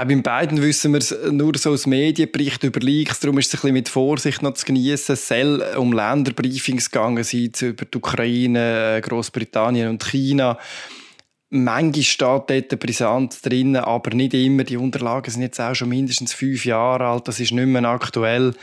Auch 0.00 0.06
beim 0.06 0.22
beiden 0.22 0.62
wissen 0.62 0.92
wir 0.92 1.00
es 1.00 1.14
nur 1.30 1.58
so 1.58 1.72
aus 1.72 1.86
Medienberichten 1.86 2.70
über 2.70 2.80
Leaks, 2.80 3.20
darum 3.20 3.36
ist 3.38 3.48
es 3.48 3.54
ein 3.54 3.60
bisschen 3.60 3.74
mit 3.74 3.88
Vorsicht 3.90 4.40
noch 4.40 4.54
zu 4.54 4.64
genießen. 4.64 5.12
Es 5.12 5.28
soll 5.28 5.62
um 5.76 5.92
Länderbriefings 5.92 6.90
gegangen 6.90 7.22
sein 7.22 7.52
über 7.60 7.84
die 7.84 7.98
Ukraine, 7.98 8.96
äh, 8.96 9.00
Großbritannien 9.02 9.90
und 9.90 10.02
China. 10.02 10.56
Manchmal 11.50 12.02
steht 12.02 12.70
dort 12.70 12.80
brisant 12.80 13.44
drin, 13.44 13.76
aber 13.76 14.14
nicht 14.16 14.32
immer. 14.32 14.64
Die 14.64 14.78
Unterlagen 14.78 15.30
sind 15.30 15.42
jetzt 15.42 15.60
auch 15.60 15.74
schon 15.74 15.90
mindestens 15.90 16.32
fünf 16.32 16.64
Jahre 16.64 17.06
alt, 17.06 17.28
das 17.28 17.38
ist 17.38 17.52
nicht 17.52 17.66
mehr 17.66 17.84
aktuell. 17.84 18.54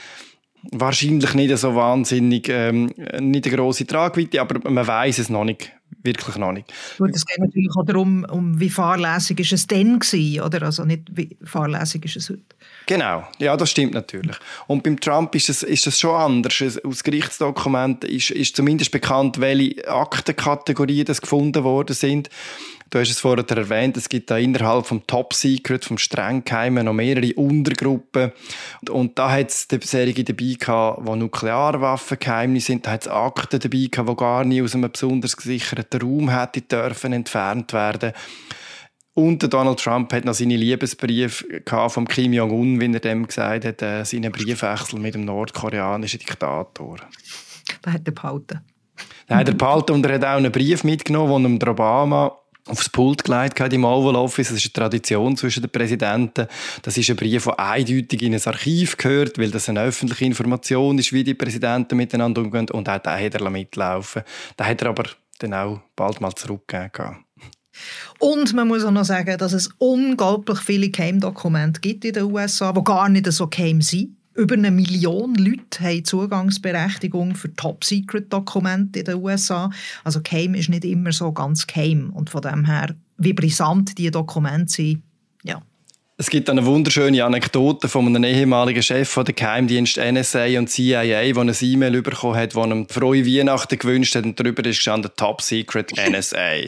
Wahrscheinlich 0.71 1.35
nicht 1.35 1.55
so 1.55 1.75
wahnsinnig, 1.75 2.49
ähm, 2.49 2.87
nicht 3.19 3.45
eine 3.45 3.55
grosse 3.55 3.85
Tragweite, 3.85 4.41
aber 4.41 4.71
man 4.71 4.87
weiß 4.87 5.19
es 5.19 5.29
noch 5.29 5.43
nicht, 5.43 5.71
wirklich 6.07 6.37
noch 6.37 6.51
nicht. 6.51 6.73
Gut, 6.97 7.11
es 7.13 7.25
geht 7.25 7.37
natürlich 7.37 7.69
auch 7.77 7.85
darum, 7.85 8.25
um 8.25 8.59
wie 8.59 8.71
fahrlässig 8.71 9.39
ist 9.39 9.53
es 9.53 9.67
denn 9.67 9.99
gewesen, 9.99 10.41
oder? 10.41 10.63
Also 10.63 10.83
nicht 10.83 11.03
wie 11.15 11.37
fahrlässig 11.43 12.05
ist 12.05 12.17
es 12.17 12.29
heute. 12.29 12.41
Genau, 12.87 13.27
ja, 13.37 13.55
das 13.55 13.69
stimmt 13.69 13.93
natürlich. 13.93 14.37
Und 14.65 14.83
beim 14.83 14.99
Trump 14.99 15.35
ist 15.35 15.49
es, 15.49 15.61
ist 15.61 15.85
es 15.85 15.99
schon 15.99 16.15
anders. 16.15 16.79
Aus 16.83 17.03
Gerichtsdokumenten 17.03 18.09
ist, 18.09 18.31
ist 18.31 18.55
zumindest 18.55 18.91
bekannt, 18.91 19.39
welche 19.39 19.87
Aktenkategorien 19.87 21.05
das 21.05 21.21
gefunden 21.21 21.63
worden 21.63 21.93
sind. 21.93 22.29
Du 22.89 22.99
hast 22.99 23.09
es 23.09 23.19
vorher 23.19 23.45
erwähnt, 23.49 23.97
es 23.97 24.07
gibt 24.07 24.31
da 24.31 24.37
innerhalb 24.37 24.85
vom 24.85 25.05
Top 25.05 25.33
Secret, 25.33 25.83
vom 25.83 25.97
Strenggeheimen 25.97 26.85
noch 26.85 26.93
mehrere 26.93 27.33
Untergruppen. 27.33 28.31
Und, 28.81 28.89
und 28.89 29.19
da 29.19 29.31
hat 29.31 29.49
es 29.49 29.67
Serie 29.81 30.23
dabei 30.23 30.55
gehabt, 30.57 30.99
wo 31.01 31.15
Nuklearwaffen 31.15 32.17
geheimnis 32.17 32.65
sind. 32.65 32.85
Da 32.85 32.91
hat 32.91 33.01
es 33.01 33.07
Akten 33.07 33.59
dabei 33.59 33.87
gehabt, 33.91 34.09
die 34.09 34.15
gar 34.15 34.45
nicht 34.45 34.61
aus 34.61 34.75
einem 34.75 34.91
besonders 34.91 35.35
gesicherten 35.35 36.01
Raum 36.01 36.29
hätte 36.29 36.61
dürfen 36.61 37.11
entfernt 37.11 37.73
werden. 37.73 38.13
Und 39.13 39.41
der 39.41 39.49
Donald 39.49 39.79
Trump 39.79 40.13
hat 40.13 40.25
noch 40.25 40.35
seine 40.35 40.55
Liebesbriefe 40.55 41.63
vom 41.87 42.07
Kim 42.07 42.33
Jong-un, 42.33 42.79
wie 42.79 42.93
er 42.93 42.99
dem 42.99 43.25
gesagt 43.25 43.65
hat, 43.65 43.81
äh, 43.81 44.05
seinen 44.05 44.31
Briefwechsel 44.31 44.99
mit 44.99 45.15
dem 45.15 45.25
nordkoreanischen 45.25 46.19
Diktator. 46.19 46.97
Da 47.81 47.93
hat 47.93 48.01
er 48.05 48.13
behalten. 48.13 48.61
Da 49.27 49.37
hat 49.37 49.47
er 49.49 49.55
behalten 49.55 49.93
und 49.93 50.05
er 50.05 50.15
hat 50.15 50.23
auch 50.23 50.37
einen 50.37 50.51
Brief 50.51 50.83
mitgenommen, 50.83 51.59
den 51.59 51.67
Obama 51.67 52.37
aufs 52.67 52.89
Pult 52.89 53.23
gelegt 53.23 53.59
im 53.73 53.85
Oval 53.85 54.15
Office. 54.15 54.49
Das 54.49 54.57
ist 54.57 54.65
eine 54.65 54.73
Tradition 54.73 55.35
zwischen 55.37 55.63
den 55.63 55.71
Präsidenten. 55.71 56.47
Das 56.81 56.97
ist 56.97 57.09
ein 57.09 57.15
Brief, 57.15 57.45
der 57.45 57.59
eindeutig 57.59 58.21
in 58.21 58.33
ein 58.33 58.41
Archiv 58.45 58.97
gehört, 58.97 59.37
weil 59.37 59.51
das 59.51 59.69
eine 59.69 59.81
öffentliche 59.81 60.25
Information 60.25 60.97
ist, 60.99 61.13
wie 61.13 61.23
die 61.23 61.33
Präsidenten 61.33 61.97
miteinander 61.97 62.41
umgehen. 62.41 62.69
Und 62.71 62.89
auch 62.89 62.99
den 62.99 63.13
hat 63.13 63.35
er 63.35 63.49
mitlaufen 63.49 64.23
Den 64.59 64.67
hat 64.67 64.81
er 64.81 64.89
aber 64.89 65.05
dann 65.39 65.53
auch 65.53 65.81
bald 65.95 66.21
mal 66.21 66.33
zurückgegeben. 66.33 67.25
Und 68.19 68.53
man 68.53 68.67
muss 68.67 68.83
auch 68.83 68.91
noch 68.91 69.05
sagen, 69.05 69.37
dass 69.37 69.53
es 69.53 69.69
unglaublich 69.77 70.59
viele 70.59 70.89
Geheimdokumente 70.89 71.79
gibt 71.79 72.05
in 72.05 72.13
den 72.13 72.23
USA, 72.23 72.71
die 72.73 72.83
gar 72.83 73.07
nicht 73.09 73.31
so 73.31 73.47
geheim 73.47 73.81
sind. 73.81 74.17
Über 74.37 74.53
eine 74.53 74.69
Million 74.69 75.33
Leute 75.33 75.83
haben 75.83 76.05
Zugangsberechtigung 76.05 77.33
für 77.33 77.51
Top-Secret-Dokumente 77.55 78.99
in 78.99 79.05
den 79.05 79.15
USA. 79.15 79.71
Also 80.03 80.21
geheim 80.21 80.53
ist 80.53 80.69
nicht 80.69 80.85
immer 80.85 81.11
so 81.11 81.31
ganz 81.31 81.65
geheim. 81.65 82.11
Und 82.11 82.29
von 82.29 82.43
dem 82.43 82.65
her, 82.65 82.95
wie 83.17 83.33
brisant 83.33 83.97
diese 83.97 84.11
Dokumente 84.11 84.71
sind, 84.71 85.01
ja, 85.43 85.59
es 86.19 86.31
gibt 86.31 86.49
eine 86.49 86.65
wunderschöne 86.65 87.23
Anekdote 87.23 87.87
von 87.87 88.07
einem 88.07 88.23
ehemaligen 88.23 88.81
Chef 88.81 89.07
von 89.07 89.23
der 89.23 89.35
Geheimdienst 89.35 89.97
NSA 89.97 90.45
und 90.57 90.67
CIA, 90.67 91.03
der 91.03 91.37
ein 91.37 91.55
E-Mail 91.61 92.01
bekommen 92.01 92.35
hat, 92.35 92.55
wo 92.55 92.65
ihm 92.65 92.89
frohe 92.89 93.23
Weihnachten 93.23 93.77
gewünscht 93.77 94.15
hat 94.15 94.25
und 94.25 94.39
darüber 94.39 94.65
ist 94.65 94.77
gestanden 94.77 95.11
Top 95.15 95.43
Secret 95.43 95.93
NSA. 95.95 96.61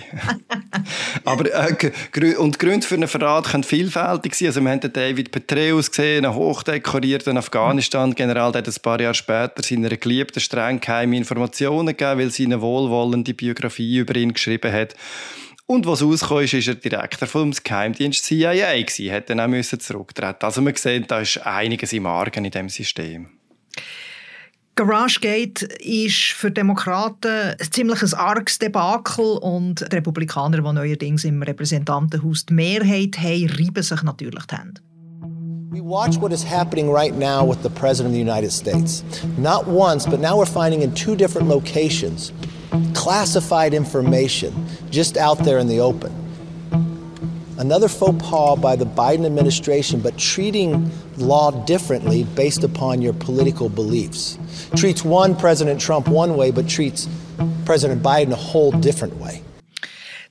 Aber 1.25 1.45
äh, 1.51 2.35
und 2.35 2.55
die 2.55 2.59
Gründe 2.59 2.85
für 2.85 2.93
einen 2.93 3.07
Verrat 3.07 3.45
können 3.45 3.63
vielfältig 3.63 4.35
sein. 4.35 4.49
Also 4.49 4.61
wir 4.61 4.69
haben 4.69 4.81
den 4.81 4.93
David 4.93 5.31
Petraeus 5.31 5.89
gesehen, 5.89 6.25
einen 6.25 6.35
hochdekorierten 6.35 7.35
Afghanistan-General, 7.35 8.51
der 8.51 8.67
ein 8.67 8.81
paar 8.83 9.01
Jahre 9.01 9.15
später 9.15 9.63
seiner 9.63 9.89
geliebten 9.89 10.41
streng 10.41 10.79
geheime 10.79 11.17
Informationen 11.17 11.87
gegeben, 11.87 12.19
weil 12.19 12.29
sie 12.29 12.45
eine 12.45 12.61
wohlwollende 12.61 13.33
Biografie 13.33 13.97
über 13.97 14.15
ihn 14.15 14.31
geschrieben 14.31 14.71
hat. 14.71 14.93
Und 15.71 15.85
was 15.85 16.01
rausgekommen 16.01 16.45
ist, 16.45 16.55
ist 16.55 16.67
er 16.67 16.73
Direktor 16.73 17.27
vom 17.27 17.51
Geheimdienst 17.51 18.25
CIA 18.25 18.81
gewesen, 18.81 19.11
hat 19.11 19.29
dann 19.29 19.39
auch 19.39 19.47
müssen 19.47 19.79
zurücktreten. 19.79 20.43
Also 20.43 20.63
man 20.63 20.75
sieht, 20.75 21.11
da 21.11 21.19
ist 21.19 21.45
einiges 21.45 21.93
im 21.93 22.07
Argen 22.07 22.43
in 22.43 22.49
dem 22.49 22.69
System. 22.69 23.27
GarageGate 24.73 25.65
ist 25.79 26.31
für 26.31 26.49
Demokraten 26.49 27.53
ein 27.59 27.71
ziemlich 27.71 28.01
ein 28.01 28.13
arges 28.15 28.57
Debakel 28.57 29.37
und 29.37 29.85
die 29.91 29.95
Republikaner, 29.95 30.57
die 30.57 30.73
neuerdings 30.73 31.23
im 31.23 31.43
Repräsentantenhaus 31.43 32.47
die 32.47 32.53
Mehrheit 32.55 33.19
haben, 33.19 33.49
reiben 33.49 33.83
sich 33.83 34.01
natürlich 34.01 34.45
die 34.45 34.55
Hände. 34.55 34.81
We 35.69 35.81
watch 35.83 36.19
what 36.19 36.31
is 36.31 36.43
happening 36.43 36.91
right 36.91 37.15
now 37.15 37.47
with 37.47 37.59
the 37.61 37.69
President 37.69 38.15
of 38.15 38.15
the 38.15 38.21
United 38.27 38.51
States. 38.51 39.03
Not 39.37 39.67
once, 39.67 40.09
but 40.09 40.19
now 40.19 40.35
we're 40.35 40.47
finding 40.47 40.81
in 40.81 40.95
two 40.95 41.15
different 41.15 41.47
locations 41.47 42.33
classified 42.93 43.73
information 43.73 44.67
just 44.89 45.17
out 45.17 45.39
there 45.39 45.57
in 45.57 45.67
the 45.67 45.79
open. 45.79 46.13
Another 47.57 47.89
faux 47.89 48.17
pas 48.23 48.57
by 48.57 48.77
the 48.77 48.85
Biden 48.85 49.25
administration, 49.25 49.99
but 49.99 50.17
treating 50.17 50.89
law 51.17 51.51
differently 51.65 52.23
based 52.23 52.63
upon 52.63 53.01
your 53.01 53.11
political 53.13 53.67
beliefs. 53.67 54.39
Treats 54.77 55.03
one 55.03 55.35
President 55.35 55.81
Trump 55.81 56.07
one 56.07 56.37
way, 56.37 56.51
but 56.51 56.69
treats 56.69 57.09
President 57.65 58.01
Biden 58.01 58.31
a 58.31 58.35
whole 58.35 58.71
different 58.71 59.17
way. 59.17 59.43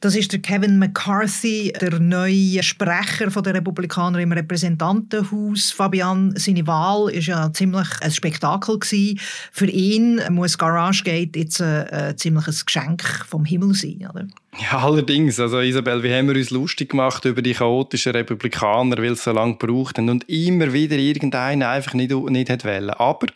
Das 0.00 0.14
ist 0.14 0.32
der 0.32 0.38
Kevin 0.38 0.78
McCarthy, 0.78 1.72
der 1.80 1.98
neue 1.98 2.62
Sprecher 2.62 3.26
der 3.42 3.54
Republikaner 3.54 4.20
im 4.20 4.30
Repräsentantenhaus. 4.30 5.72
Fabian, 5.72 6.34
seine 6.36 6.68
Wahl 6.68 7.10
ist 7.10 7.26
ja 7.26 7.52
ziemlich 7.52 7.88
ein 8.00 8.12
Spektakel 8.12 8.78
gewesen. 8.78 9.18
Für 9.50 9.66
ihn 9.66 10.20
muss 10.30 10.56
Garage 10.56 11.02
Gate 11.02 11.34
jetzt 11.34 11.60
ein, 11.60 11.88
ein 11.88 12.16
ziemliches 12.16 12.64
Geschenk 12.64 13.02
vom 13.28 13.44
Himmel 13.44 13.74
sein, 13.74 14.08
oder? 14.08 14.28
Ja, 14.70 14.78
allerdings. 14.78 15.40
Also 15.40 15.58
Isabel, 15.58 16.04
wie 16.04 16.14
haben 16.14 16.28
wir 16.28 16.36
uns 16.36 16.50
lustig 16.50 16.90
gemacht 16.90 17.24
über 17.24 17.42
die 17.42 17.54
chaotischen 17.54 18.12
Republikaner, 18.12 18.98
weil 18.98 19.16
sie 19.16 19.22
so 19.22 19.32
lange 19.32 19.56
gebraucht 19.56 19.98
haben 19.98 20.10
und 20.10 20.28
immer 20.28 20.72
wieder 20.72 20.96
irgendeinen 20.96 21.64
einfach 21.64 21.94
nicht, 21.94 22.12
nicht 22.12 22.50
hat 22.50 22.64
wollen. 22.64 22.90
Aber 22.90 23.26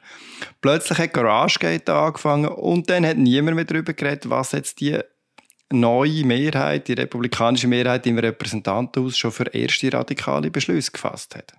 plötzlich 0.60 0.98
hat 0.98 1.12
Garage 1.12 1.58
Gate 1.58 1.90
angefangen 1.90 2.46
und 2.46 2.88
dann 2.88 3.04
hat 3.04 3.16
niemand 3.16 3.56
mehr 3.56 3.64
darüber 3.64 3.92
geredet, 3.92 4.30
was 4.30 4.52
jetzt 4.52 4.80
die 4.80 5.00
neue 5.72 6.24
Mehrheit, 6.24 6.88
die 6.88 6.94
republikanische 6.94 7.68
Mehrheit 7.68 8.06
im 8.06 8.18
Repräsentantenhaus 8.18 9.16
schon 9.16 9.32
für 9.32 9.46
erste 9.46 9.92
radikale 9.92 10.50
Beschlüsse 10.50 10.92
gefasst 10.92 11.34
hat. 11.34 11.52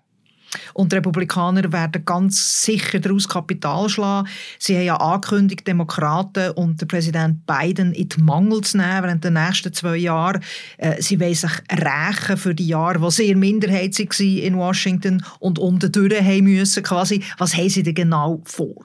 Und 0.74 0.92
die 0.92 0.98
Republikaner 0.98 1.72
werden 1.72 2.06
ganz 2.06 2.64
sicher 2.64 3.00
daraus 3.00 3.28
Kapital 3.28 3.90
schlagen. 3.90 4.28
Sie 4.60 4.76
haben 4.76 4.86
ja 4.86 4.98
angekündigt, 4.98 5.68
Demokraten 5.68 6.52
und 6.52 6.80
der 6.82 6.86
Präsident 6.86 7.46
Biden 7.46 7.94
in 7.94 8.10
die 8.10 8.22
Mangel 8.22 8.62
zu 8.62 8.78
nehmen 8.78 9.04
während 9.04 9.24
der 9.24 9.32
nächsten 9.32 9.74
zwei 9.74 9.98
Jahre. 9.98 10.40
Äh, 10.78 11.02
sie 11.02 11.20
wollen 11.20 11.34
sich 11.34 11.52
rächen 11.72 12.38
für 12.38 12.56
die 12.56 12.68
Jahre, 12.68 13.02
wo 13.02 13.10
sie 13.10 13.30
in 13.30 13.40
Minderheit 13.40 13.98
waren 13.98 14.38
in 14.38 14.58
Washington 14.58 15.24
und 15.40 15.60
unten 15.60 15.92
durch 15.92 16.22
haben 16.22 16.44
müssen. 16.44 16.84
Quasi. 16.84 17.24
Was 17.38 17.56
haben 17.56 17.70
sie 17.70 17.84
denn 17.84 17.96
genau 17.96 18.42
vor? 18.46 18.84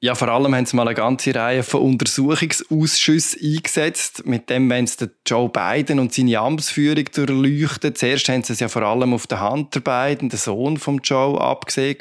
Ja, 0.00 0.14
vor 0.14 0.28
allem 0.28 0.54
haben 0.54 0.64
sie 0.64 0.76
mal 0.76 0.86
eine 0.86 0.94
ganze 0.94 1.34
Reihe 1.34 1.64
von 1.64 1.80
Untersuchungsausschüssen 1.80 3.40
eingesetzt. 3.42 4.24
Mit 4.26 4.48
dem 4.48 4.70
wollen 4.70 4.86
sie 4.86 5.10
Joe 5.26 5.48
Biden 5.48 5.98
und 5.98 6.14
seine 6.14 6.38
Amtsführung 6.38 7.04
durchleuchten. 7.12 7.96
Zuerst 7.96 8.28
haben 8.28 8.44
sie 8.44 8.52
es 8.52 8.60
ja 8.60 8.68
vor 8.68 8.82
allem 8.82 9.12
auf 9.12 9.26
den 9.26 9.40
Hunter 9.40 9.80
Biden, 9.80 10.28
den 10.28 10.38
Sohn 10.38 10.76
von 10.76 11.00
Joe, 11.02 11.40
abgesehen 11.40 11.98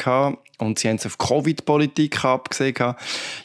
und 0.59 0.79
sie 0.79 0.89
haben 0.89 0.95
es 0.95 1.05
auf 1.05 1.17
Covid-Politik 1.17 2.23
abgesehen. 2.25 2.95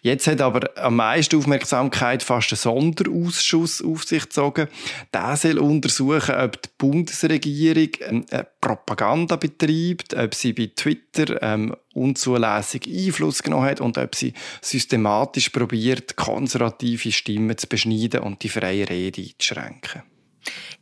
Jetzt 0.01 0.27
hat 0.27 0.41
aber 0.41 0.71
am 0.77 0.97
meisten 0.97 1.37
Aufmerksamkeit 1.37 2.23
fast 2.23 2.53
ein 2.53 2.57
Sonderausschuss 2.57 3.83
auf 3.83 4.05
sich 4.05 4.23
gezogen. 4.23 4.69
Der 5.13 5.37
soll 5.37 5.59
untersuchen, 5.59 6.35
ob 6.35 6.61
die 6.63 6.69
Bundesregierung 6.79 7.89
ähm, 8.01 8.27
Propaganda 8.61 9.37
betreibt, 9.37 10.15
ob 10.15 10.35
sie 10.35 10.53
bei 10.53 10.71
Twitter 10.75 11.43
ähm, 11.43 11.75
unzulässig 11.95 12.87
Einfluss 12.87 13.43
genommen 13.43 13.67
hat 13.67 13.81
und 13.81 13.99
ob 13.99 14.15
sie 14.15 14.33
systematisch 14.61 15.51
probiert, 15.51 16.17
konservative 16.17 17.13
Stimmen 17.13 17.59
zu 17.59 17.67
beschneiden 17.67 18.21
und 18.21 18.43
die 18.43 18.49
freie 18.49 18.89
Rede 18.89 19.23
einzuschränken. 19.23 20.12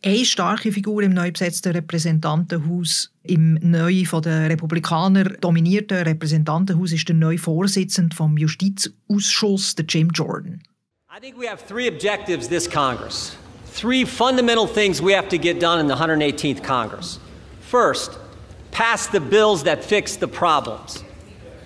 Eine 0.04 0.24
starke 0.24 0.72
Figur 0.72 1.02
im 1.02 1.12
neu 1.12 1.30
besetzten 1.30 1.72
Repräsentantenhaus, 1.72 3.10
im 3.22 3.58
neu 3.60 4.04
von 4.04 4.22
den 4.22 4.46
Republikanern 4.46 5.36
dominierten 5.40 5.98
Repräsentantenhaus, 5.98 6.92
ist 6.92 7.08
der 7.08 7.16
neue 7.16 7.38
Vorsitzende 7.38 8.16
vom 8.16 8.36
Justizausschuss, 8.36 9.74
der 9.74 9.84
Jim 9.86 10.10
Jordan. 10.14 10.62
I 11.14 11.20
think 11.20 11.36
we 11.36 11.46
have 11.46 11.66
three 11.66 11.88
objectives 11.88 12.48
this 12.48 12.68
Congress. 12.68 13.36
Three 13.66 14.04
fundamental 14.04 14.66
things 14.66 15.02
we 15.02 15.14
have 15.14 15.28
to 15.28 15.38
get 15.38 15.60
done 15.60 15.80
in 15.80 15.88
the 15.88 15.94
118th 15.94 16.62
Congress. 16.62 17.18
First, 17.60 18.18
pass 18.70 19.08
the 19.08 19.20
bills 19.20 19.64
that 19.64 19.84
fix 19.84 20.16
the 20.16 20.28
problems. 20.28 21.04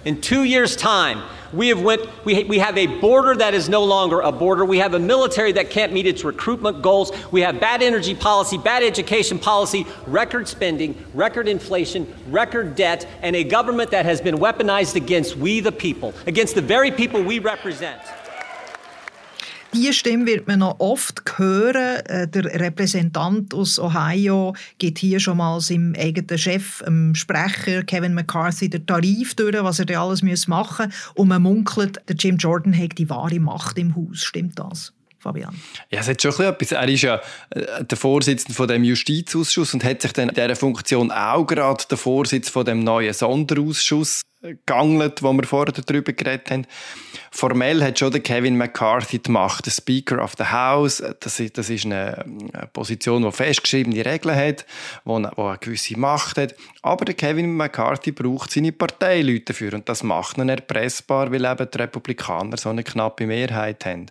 In 0.04 0.20
two 0.20 0.44
years' 0.44 0.76
time, 0.76 1.22
we 1.52 1.68
have, 1.68 1.80
went, 1.80 2.02
we, 2.24 2.44
we 2.44 2.58
have 2.58 2.76
a 2.76 2.86
border 2.86 3.34
that 3.36 3.54
is 3.54 3.68
no 3.68 3.84
longer 3.84 4.20
a 4.20 4.32
border. 4.32 4.64
We 4.64 4.78
have 4.78 4.94
a 4.94 4.98
military 4.98 5.52
that 5.52 5.70
can't 5.70 5.92
meet 5.92 6.06
its 6.06 6.24
recruitment 6.24 6.82
goals. 6.82 7.12
We 7.30 7.40
have 7.42 7.60
bad 7.60 7.82
energy 7.82 8.14
policy, 8.14 8.58
bad 8.58 8.82
education 8.82 9.38
policy, 9.38 9.86
record 10.06 10.48
spending, 10.48 11.02
record 11.14 11.48
inflation, 11.48 12.12
record 12.28 12.74
debt, 12.74 13.08
and 13.22 13.34
a 13.36 13.44
government 13.44 13.90
that 13.92 14.04
has 14.04 14.20
been 14.20 14.36
weaponized 14.36 14.96
against 14.96 15.36
we 15.36 15.60
the 15.60 15.72
people, 15.72 16.12
against 16.26 16.54
the 16.54 16.62
very 16.62 16.90
people 16.90 17.22
we 17.22 17.38
represent. 17.38 18.00
Diese 19.74 19.92
Stimme 19.92 20.26
wird 20.26 20.46
man 20.46 20.60
noch 20.60 20.78
oft 20.78 21.22
hören. 21.36 22.06
Äh, 22.06 22.28
der 22.28 22.44
Repräsentant 22.44 23.52
aus 23.52 23.78
Ohio 23.80 24.54
geht 24.78 24.98
hier 24.98 25.18
schon 25.18 25.38
mal 25.38 25.60
seinem 25.60 25.94
eigenen 25.98 26.38
Chef, 26.38 26.82
dem 26.86 27.14
Sprecher 27.14 27.82
Kevin 27.82 28.14
McCarthy, 28.14 28.70
den 28.70 28.86
Tarif 28.86 29.34
durch, 29.34 29.54
was 29.62 29.80
er 29.80 29.86
da 29.86 30.04
alles 30.04 30.46
machen 30.46 30.86
muss. 30.86 31.12
Und 31.14 31.28
man 31.28 31.42
munkelt, 31.42 32.00
der 32.08 32.14
Jim 32.16 32.36
Jordan 32.36 32.76
hat 32.76 32.98
die 32.98 33.10
wahre 33.10 33.40
Macht 33.40 33.76
im 33.78 33.96
Haus. 33.96 34.22
Stimmt 34.22 34.58
das? 34.58 34.92
Fabian? 35.18 35.54
Ja, 35.90 36.00
es 36.00 36.08
hat 36.08 36.22
schon 36.22 36.32
etwas. 36.32 36.72
Er 36.72 36.88
ist 36.88 37.02
ja 37.02 37.20
äh, 37.50 37.84
der 37.84 37.98
Vorsitzende 37.98 38.54
von 38.54 38.68
dem 38.68 38.84
Justizausschuss 38.84 39.74
und 39.74 39.82
hat 39.82 40.02
sich 40.02 40.12
dann 40.12 40.28
in 40.28 40.34
dieser 40.34 40.54
Funktion 40.54 41.10
auch 41.10 41.44
gerade 41.46 41.82
der 41.90 41.98
Vorsitz 41.98 42.48
von 42.48 42.64
dem 42.64 42.84
neuen 42.84 43.12
Sonderausschuss 43.12 44.20
gangelt, 44.66 45.22
wo 45.22 45.32
wir 45.32 45.44
vorher 45.44 45.72
darüber 45.72 46.12
geredet 46.12 46.50
haben. 46.50 46.66
Formell 47.30 47.82
hat 47.82 47.98
schon 47.98 48.12
der 48.12 48.20
Kevin 48.20 48.56
McCarthy 48.56 49.18
die 49.18 49.30
Macht, 49.30 49.66
der 49.66 49.72
Speaker 49.72 50.22
of 50.22 50.34
the 50.38 50.44
House. 50.44 51.02
Das 51.20 51.40
ist, 51.40 51.58
das 51.58 51.70
ist 51.70 51.84
eine, 51.84 52.24
Position, 52.72 53.22
die 53.22 53.32
festgeschriebene 53.32 54.04
Regeln 54.04 54.36
hat, 54.36 54.66
wo, 55.04 55.22
wo 55.36 55.46
eine 55.46 55.58
gewisse 55.58 55.98
Macht 55.98 56.38
hat. 56.38 56.54
Aber 56.82 57.04
der 57.04 57.14
Kevin 57.14 57.56
McCarthy 57.56 58.12
braucht 58.12 58.50
seine 58.50 58.72
Parteileute 58.72 59.46
dafür 59.46 59.74
und 59.74 59.88
das 59.88 60.02
macht 60.02 60.38
ihn 60.38 60.48
erpressbar, 60.48 61.32
weil 61.32 61.44
eben 61.44 61.68
die 61.70 61.78
Republikaner 61.78 62.56
so 62.56 62.68
eine 62.68 62.84
knappe 62.84 63.26
Mehrheit 63.26 63.84
haben. 63.86 64.06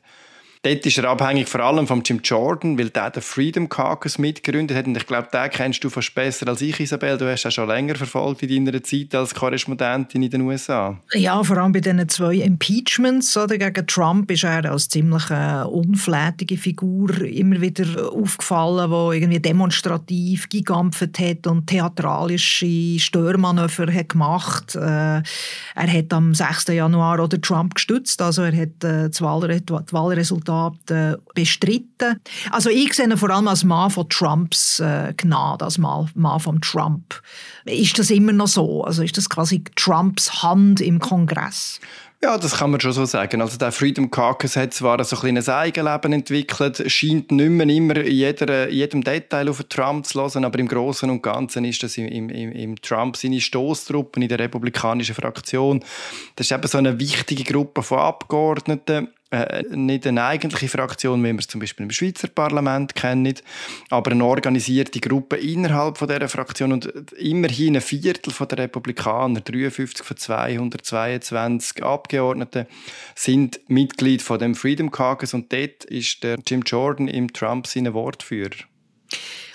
Dort 0.65 0.85
ist 0.85 0.97
er 0.97 1.09
abhängig 1.09 1.49
vor 1.49 1.59
allem 1.59 1.87
von 1.87 2.03
Jim 2.05 2.21
Jordan, 2.23 2.79
weil 2.79 2.89
der 2.89 3.09
den 3.09 3.21
Freedom 3.21 3.67
Caucus 3.67 4.17
mitgegründet 4.17 4.77
hat. 4.77 4.87
Und 4.87 4.95
ich 4.95 5.05
glaube, 5.05 5.27
den 5.33 5.49
kennst 5.49 5.83
du 5.83 5.89
fast 5.89 6.15
besser 6.15 6.47
als 6.47 6.61
ich, 6.61 6.79
Isabel. 6.79 7.17
Du 7.17 7.29
hast 7.29 7.43
ja 7.43 7.51
schon 7.51 7.67
länger 7.67 7.95
verfolgt 7.95 8.43
in 8.43 8.63
deiner 8.63 8.81
Zeit 8.81 9.13
als 9.13 9.35
Korrespondentin 9.35 10.23
in 10.23 10.29
den 10.29 10.39
USA. 10.43 10.97
Ja, 11.15 11.43
vor 11.43 11.57
allem 11.57 11.73
bei 11.73 11.81
diesen 11.81 12.07
zwei 12.07 12.35
Impeachments 12.35 13.35
oder, 13.35 13.57
gegen 13.57 13.85
Trump 13.87 14.31
ist 14.31 14.45
er 14.45 14.71
als 14.71 14.87
ziemlich 14.87 15.29
äh, 15.29 15.63
unflätige 15.65 16.55
Figur 16.55 17.09
immer 17.23 17.59
wieder 17.59 18.13
aufgefallen, 18.13 18.89
wo 18.89 19.11
irgendwie 19.11 19.41
demonstrativ 19.41 20.47
gegampft 20.47 21.19
hat 21.19 21.45
und 21.45 21.67
theatralische 21.67 22.99
Störmanöver 22.99 23.93
hat 23.93 24.07
gemacht. 24.07 24.75
Äh, 24.75 24.79
er 24.79 25.23
hat 25.75 26.13
am 26.13 26.33
6. 26.33 26.69
Januar 26.69 27.19
oder 27.19 27.41
Trump 27.41 27.75
gestützt, 27.75 28.21
also 28.21 28.43
er 28.43 28.55
hat 28.55 28.81
äh, 28.85 29.09
das 29.09 29.21
Wahlresultat 29.21 30.52
Resultate 30.53 31.21
bestritten. 31.33 32.19
Also 32.51 32.69
ich 32.69 32.93
sehe 32.93 33.05
ihn 33.05 33.17
vor 33.17 33.29
allem 33.29 33.47
als 33.47 33.63
Mann 33.63 33.89
von 33.89 34.07
Trumps 34.09 34.79
äh, 34.79 35.13
Gnade, 35.15 35.65
als 35.65 35.77
Mann, 35.77 36.09
von 36.39 36.61
Trump. 36.61 37.21
Ist 37.65 37.97
das 37.99 38.09
immer 38.09 38.33
noch 38.33 38.47
so? 38.47 38.83
Also 38.83 39.03
ist 39.03 39.17
das 39.17 39.29
quasi 39.29 39.63
Trumps 39.75 40.43
Hand 40.43 40.81
im 40.81 40.99
Kongress? 40.99 41.79
Ja, 42.23 42.37
das 42.37 42.55
kann 42.55 42.71
man 42.71 42.79
schon 42.79 42.93
so 42.93 43.03
sagen. 43.03 43.41
Also 43.41 43.57
der 43.57 43.73
Freedom 43.73 44.09
Caucus 44.09 44.55
hat 44.55 44.73
zwar 44.73 45.03
so 45.03 45.19
ein 45.27 45.45
Eigenleben 45.45 46.13
entwickelt, 46.13 46.81
scheint 46.89 47.33
nicht 47.33 47.49
mehr 47.49 47.67
immer 47.67 47.99
jeder, 47.99 48.69
jedem 48.69 49.03
Detail 49.03 49.49
auf 49.49 49.61
Trump 49.65 50.07
zu 50.07 50.21
hören, 50.21 50.45
aber 50.45 50.57
im 50.59 50.69
Großen 50.69 51.09
und 51.09 51.21
Ganzen 51.21 51.65
ist 51.65 51.83
das 51.83 51.97
im, 51.97 52.07
im, 52.07 52.29
im 52.29 52.81
Trump 52.81 53.17
seine 53.17 53.41
Stoßtruppen 53.41 54.23
in 54.23 54.29
der 54.29 54.39
republikanischen 54.39 55.15
Fraktion. 55.15 55.83
Das 56.37 56.47
ist 56.47 56.53
eben 56.53 56.65
so 56.65 56.77
eine 56.77 56.97
wichtige 56.97 57.43
Gruppe 57.43 57.83
von 57.83 57.99
Abgeordneten, 57.99 59.09
äh, 59.33 59.63
nicht 59.75 60.05
eine 60.05 60.23
eigentliche 60.23 60.67
Fraktion, 60.67 61.23
wie 61.23 61.31
wir 61.31 61.39
es 61.39 61.47
zum 61.47 61.59
Beispiel 61.59 61.85
im 61.85 61.91
Schweizer 61.91 62.27
Parlament 62.27 62.93
kennen, 62.93 63.33
aber 63.89 64.11
eine 64.11 64.23
organisierte 64.23 64.99
Gruppe 64.99 65.37
innerhalb 65.37 65.97
von 65.97 66.07
dieser 66.07 66.29
Fraktion 66.29 66.71
und 66.71 66.85
immerhin 67.13 67.75
ein 67.75 67.81
Viertel 67.81 68.31
der 68.47 68.57
Republikaner, 68.59 69.41
53 69.41 70.05
von 70.05 70.17
222 70.17 71.83
Abgeordneten, 71.83 72.67
sind 73.15 73.59
Mitglied 73.67 74.21
von 74.21 74.37
dem 74.37 74.53
Freedom 74.53 74.91
Caucus 74.91 75.33
und 75.33 75.51
dort 75.51 75.83
ist 75.85 76.23
der 76.23 76.37
Jim 76.45 76.61
Jordan 76.61 77.07
im 77.07 77.33
Trump 77.33 77.65
seine 77.65 77.95
Wortführer. 77.95 78.55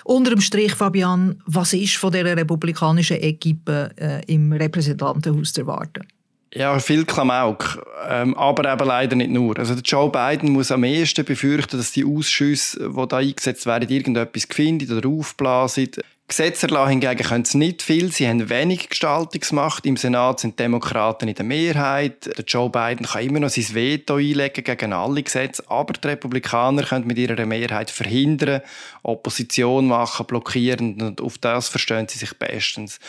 Unter 0.03 0.31
dem 0.31 0.41
Strich, 0.41 0.73
Fabian, 0.73 1.41
was 1.45 1.71
ist 1.71 1.95
von 1.95 2.11
der 2.11 2.25
republikanischen 2.25 3.21
Equipe 3.21 3.91
äh, 3.97 4.25
im 4.25 4.51
Repräsentantenhaus 4.51 5.53
zu 5.53 5.61
erwarten? 5.61 6.05
Ja, 6.53 6.79
viel 6.79 7.05
Klamauk, 7.05 7.85
ähm, 8.07 8.35
aber 8.35 8.71
eben 8.71 8.87
leider 8.87 9.15
nicht 9.15 9.29
nur. 9.29 9.57
Also 9.59 9.75
der 9.75 9.83
Joe 9.83 10.09
Biden 10.09 10.51
muss 10.51 10.71
am 10.71 10.83
ehesten 10.83 11.23
befürchten, 11.23 11.77
dass 11.77 11.91
die 11.91 12.03
Ausschüsse, 12.03 12.89
die 12.89 13.07
da 13.07 13.17
eingesetzt 13.17 13.67
werden, 13.67 13.87
irgendetwas 13.87 14.47
finden 14.49 14.91
oder 14.97 15.07
aufblasen. 15.07 15.91
Gesetze 16.29 16.67
erlassen 16.67 17.01
hingegen 17.01 17.27
können 17.27 17.43
sie 17.43 17.57
nicht 17.57 17.81
viel. 17.81 18.11
Sie 18.11 18.27
haben 18.27 18.49
wenig 18.49 18.89
Gestaltungsmacht. 18.89 19.85
Im 19.85 19.97
Senat 19.97 20.39
sind 20.39 20.59
Demokraten 20.59 21.27
in 21.27 21.35
der 21.35 21.43
Mehrheit. 21.43 22.25
Der 22.37 22.45
Joe 22.45 22.69
Biden 22.69 23.07
kann 23.07 23.23
immer 23.23 23.39
noch 23.39 23.49
sein 23.49 23.65
Veto 23.73 24.15
einlegen 24.15 24.63
gegen 24.63 24.93
alle 24.93 25.23
Gesetze. 25.23 25.63
Aber 25.67 25.93
die 25.93 26.07
Republikaner 26.07 26.83
können 26.83 27.07
mit 27.07 27.17
ihrer 27.17 27.45
Mehrheit 27.45 27.89
verhindern, 27.89 28.61
Opposition 29.01 29.87
machen, 29.87 30.27
blockieren. 30.27 31.01
Und 31.01 31.19
auf 31.19 31.39
das 31.39 31.67
verstehen 31.67 32.07
sie 32.07 32.19
sich 32.19 32.37
bestens. 32.37 32.99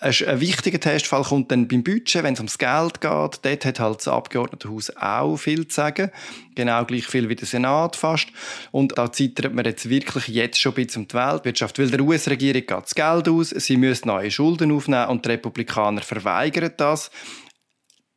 Ein 0.00 0.40
wichtiger 0.40 0.80
Testfall 0.80 1.22
kommt 1.22 1.52
dann 1.52 1.68
beim 1.68 1.84
Budget, 1.84 2.22
wenn 2.22 2.34
es 2.34 2.40
ums 2.40 2.58
Geld 2.58 3.00
geht. 3.00 3.40
Dort 3.42 3.64
hat 3.64 3.80
halt 3.80 3.98
das 3.98 4.08
Abgeordnetenhaus 4.08 4.90
auch 4.96 5.36
viel 5.36 5.68
zu 5.68 5.74
sagen. 5.74 6.10
Genau 6.54 6.84
gleich 6.84 7.06
viel 7.06 7.28
wie 7.28 7.36
der 7.36 7.46
Senat 7.46 7.96
fast. 7.96 8.28
Und 8.70 8.96
da 8.98 9.10
zittert 9.10 9.54
man 9.54 9.64
jetzt 9.64 9.88
wirklich 9.88 10.28
jetzt 10.28 10.60
schon 10.60 10.72
ein 10.72 10.86
bisschen 10.86 11.02
um 11.02 11.08
die 11.08 11.14
Weltwirtschaft, 11.14 11.78
weil 11.78 11.90
der 11.90 12.00
US-Regierung 12.00 12.62
geht 12.62 12.70
das 12.70 12.94
Geld 12.94 13.28
aus, 13.28 13.50
sie 13.50 13.76
müssen 13.76 14.08
neue 14.08 14.30
Schulden 14.30 14.72
aufnehmen 14.72 15.08
und 15.08 15.24
die 15.24 15.30
Republikaner 15.30 16.02
verweigern 16.02 16.72
das. 16.76 17.10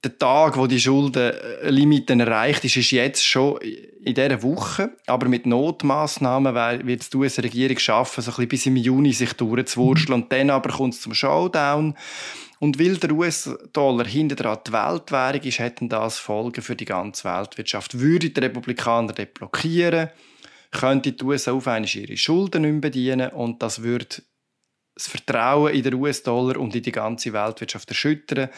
Der 0.03 0.19
Tag, 0.19 0.55
wo 0.55 0.67
die 0.67 0.79
Schuldenlimiten 0.79 2.19
erreicht 2.19 2.63
ist, 2.63 2.77
ist 2.77 2.91
jetzt 2.91 3.25
schon 3.25 3.57
in 3.59 4.13
dieser 4.13 4.43
Woche. 4.43 4.91
Aber 5.07 5.27
mit 5.27 5.47
Notmaßnahmen 5.47 6.53
wird 6.85 7.01
es 7.01 7.09
die 7.09 7.17
US-Regierung 7.17 7.79
schaffen, 7.79 8.21
so 8.21 8.29
ein 8.29 8.35
bisschen 8.35 8.49
bis 8.49 8.65
im 8.67 8.75
Juni 8.75 9.13
sich 9.13 9.33
durchzuwurschteln. 9.33 10.21
Und 10.21 10.31
dann 10.31 10.51
aber 10.51 10.69
kommt 10.69 10.93
es 10.93 11.01
zum 11.01 11.15
Showdown. 11.15 11.95
Und 12.65 12.79
weil 12.79 12.97
der 12.97 13.11
US-Dollar 13.11 14.07
hinter 14.07 14.55
die 14.55 14.73
Weltwährung 14.73 15.41
ist, 15.41 15.59
hätten 15.59 15.87
das 15.87 16.17
Folgen 16.17 16.63
für 16.63 16.75
die 16.75 16.85
ganze 16.85 17.25
Weltwirtschaft. 17.25 17.99
Würde 17.99 18.31
die 18.31 18.39
Republikaner 18.39 19.13
dort 19.13 19.35
blockieren, 19.35 20.09
könnte 20.71 21.11
die 21.11 21.23
USA 21.23 21.51
auf 21.51 21.67
einmal 21.67 21.87
ihre 21.87 22.17
Schulden 22.17 22.63
nicht 22.63 22.71
mehr 22.71 22.81
bedienen 22.81 23.29
und 23.33 23.61
das 23.61 23.83
würde 23.83 24.23
das 24.95 25.07
Vertrauen 25.07 25.75
in 25.75 25.83
den 25.83 25.93
US-Dollar 25.93 26.57
und 26.57 26.73
in 26.75 26.81
die 26.81 26.91
ganze 26.91 27.33
Weltwirtschaft 27.33 27.87
erschüttern. 27.87 28.49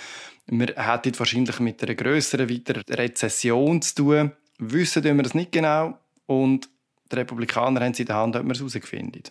Wir 0.46 0.74
hätten 0.78 1.20
wahrscheinlich 1.20 1.60
mit 1.60 1.84
einer 1.84 1.96
größeren 1.96 2.50
weiteren 2.50 2.84
Rezession 2.90 3.82
zu 3.82 3.96
tun. 3.96 4.32
Wissen 4.58 5.04
wir 5.04 5.22
das 5.22 5.34
nicht 5.34 5.52
genau 5.52 6.00
und 6.28 6.70
die 7.12 7.16
Republikaner 7.18 7.82
haben 7.82 7.92
es 7.92 8.00
in 8.00 8.06
der 8.06 8.16
Hand, 8.16 8.38
ob 8.38 8.46
wir 8.46 8.52
es 8.54 8.60
herausfinden. 8.60 9.24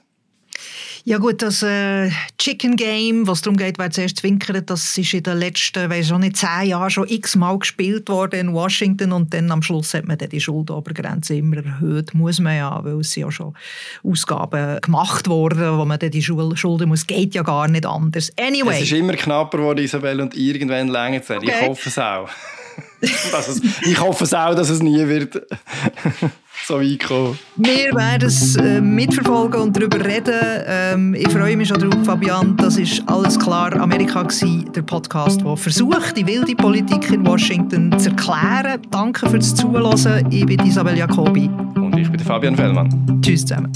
Ja 1.04 1.18
gut, 1.18 1.40
das 1.40 1.62
äh, 1.62 2.10
Chicken 2.36 2.74
Game, 2.74 3.28
was 3.28 3.40
darum 3.40 3.56
geht, 3.56 3.78
wer 3.78 3.90
zuerst 3.92 4.18
zwinkert, 4.18 4.68
das 4.68 4.98
ist 4.98 5.14
in 5.14 5.22
den 5.22 5.38
letzten, 5.38 5.88
weiß 5.88 6.08
schon 6.08 6.20
nicht, 6.20 6.36
zehn 6.36 6.66
Jahren 6.66 6.90
schon 6.90 7.06
x-mal 7.08 7.58
gespielt 7.60 8.08
worden 8.08 8.40
in 8.40 8.52
Washington 8.52 9.12
und 9.12 9.32
dann 9.32 9.50
am 9.52 9.62
Schluss 9.62 9.94
hat 9.94 10.04
man 10.06 10.18
dann 10.18 10.30
die 10.30 10.40
Schuldenobergrenze 10.40 11.36
immer 11.36 11.58
erhöht, 11.58 12.12
muss 12.12 12.40
man 12.40 12.56
ja, 12.56 12.84
weil 12.84 12.98
es 13.00 13.14
ja 13.14 13.30
schon 13.30 13.54
Ausgaben 14.02 14.80
gemacht 14.80 15.28
wurden, 15.28 15.78
wo 15.78 15.84
man 15.84 16.00
dann 16.00 16.10
die 16.10 16.22
Schulden 16.22 16.88
muss, 16.88 17.06
geht 17.06 17.36
ja 17.36 17.42
gar 17.42 17.68
nicht 17.68 17.86
anders. 17.86 18.32
Anyway. 18.36 18.74
Es 18.74 18.82
ist 18.82 18.92
immer 18.92 19.14
knapper 19.14 19.58
geworden, 19.58 19.84
Isabel, 19.84 20.20
und 20.20 20.36
irgendwann 20.36 20.88
länger 20.88 21.20
es. 21.20 21.30
Okay. 21.30 21.46
Ich 21.46 21.68
hoffe 21.68 21.88
es 21.88 21.98
auch. 21.98 22.28
es, 23.00 23.62
ich 23.82 24.00
hoffe 24.00 24.24
es 24.24 24.34
auch, 24.34 24.54
dass 24.54 24.70
es 24.70 24.82
nie 24.82 25.06
wird 25.06 25.40
so 26.64 26.80
weit 26.80 27.04
kommen. 27.04 27.38
Wir 27.56 27.94
werden 27.94 28.28
es 28.28 28.56
äh, 28.56 28.80
mitverfolgen 28.80 29.60
und 29.60 29.76
darüber 29.76 30.04
reden. 30.04 30.34
Ähm, 30.66 31.14
ich 31.14 31.28
freue 31.28 31.56
mich 31.56 31.68
schon 31.68 31.78
darauf, 31.78 32.04
Fabian. 32.04 32.56
Das 32.56 32.76
ist 32.76 33.02
alles 33.06 33.38
klar 33.38 33.74
Amerika 33.74 34.22
gewesen, 34.22 34.70
der 34.74 34.82
Podcast, 34.82 35.40
der 35.42 35.56
versucht, 35.56 36.16
die 36.16 36.26
wilde 36.26 36.54
Politik 36.54 37.10
in 37.10 37.26
Washington 37.26 37.96
zu 37.98 38.10
erklären. 38.10 38.80
Danke 38.90 39.28
fürs 39.28 39.54
Zuhören. 39.54 40.26
Ich 40.30 40.46
bin 40.46 40.60
Isabel 40.60 40.96
Jacobi. 40.96 41.48
Und 41.76 41.98
ich 41.98 42.10
bin 42.10 42.20
Fabian 42.20 42.56
Fellmann. 42.56 43.20
Tschüss 43.22 43.44
zusammen. 43.44 43.72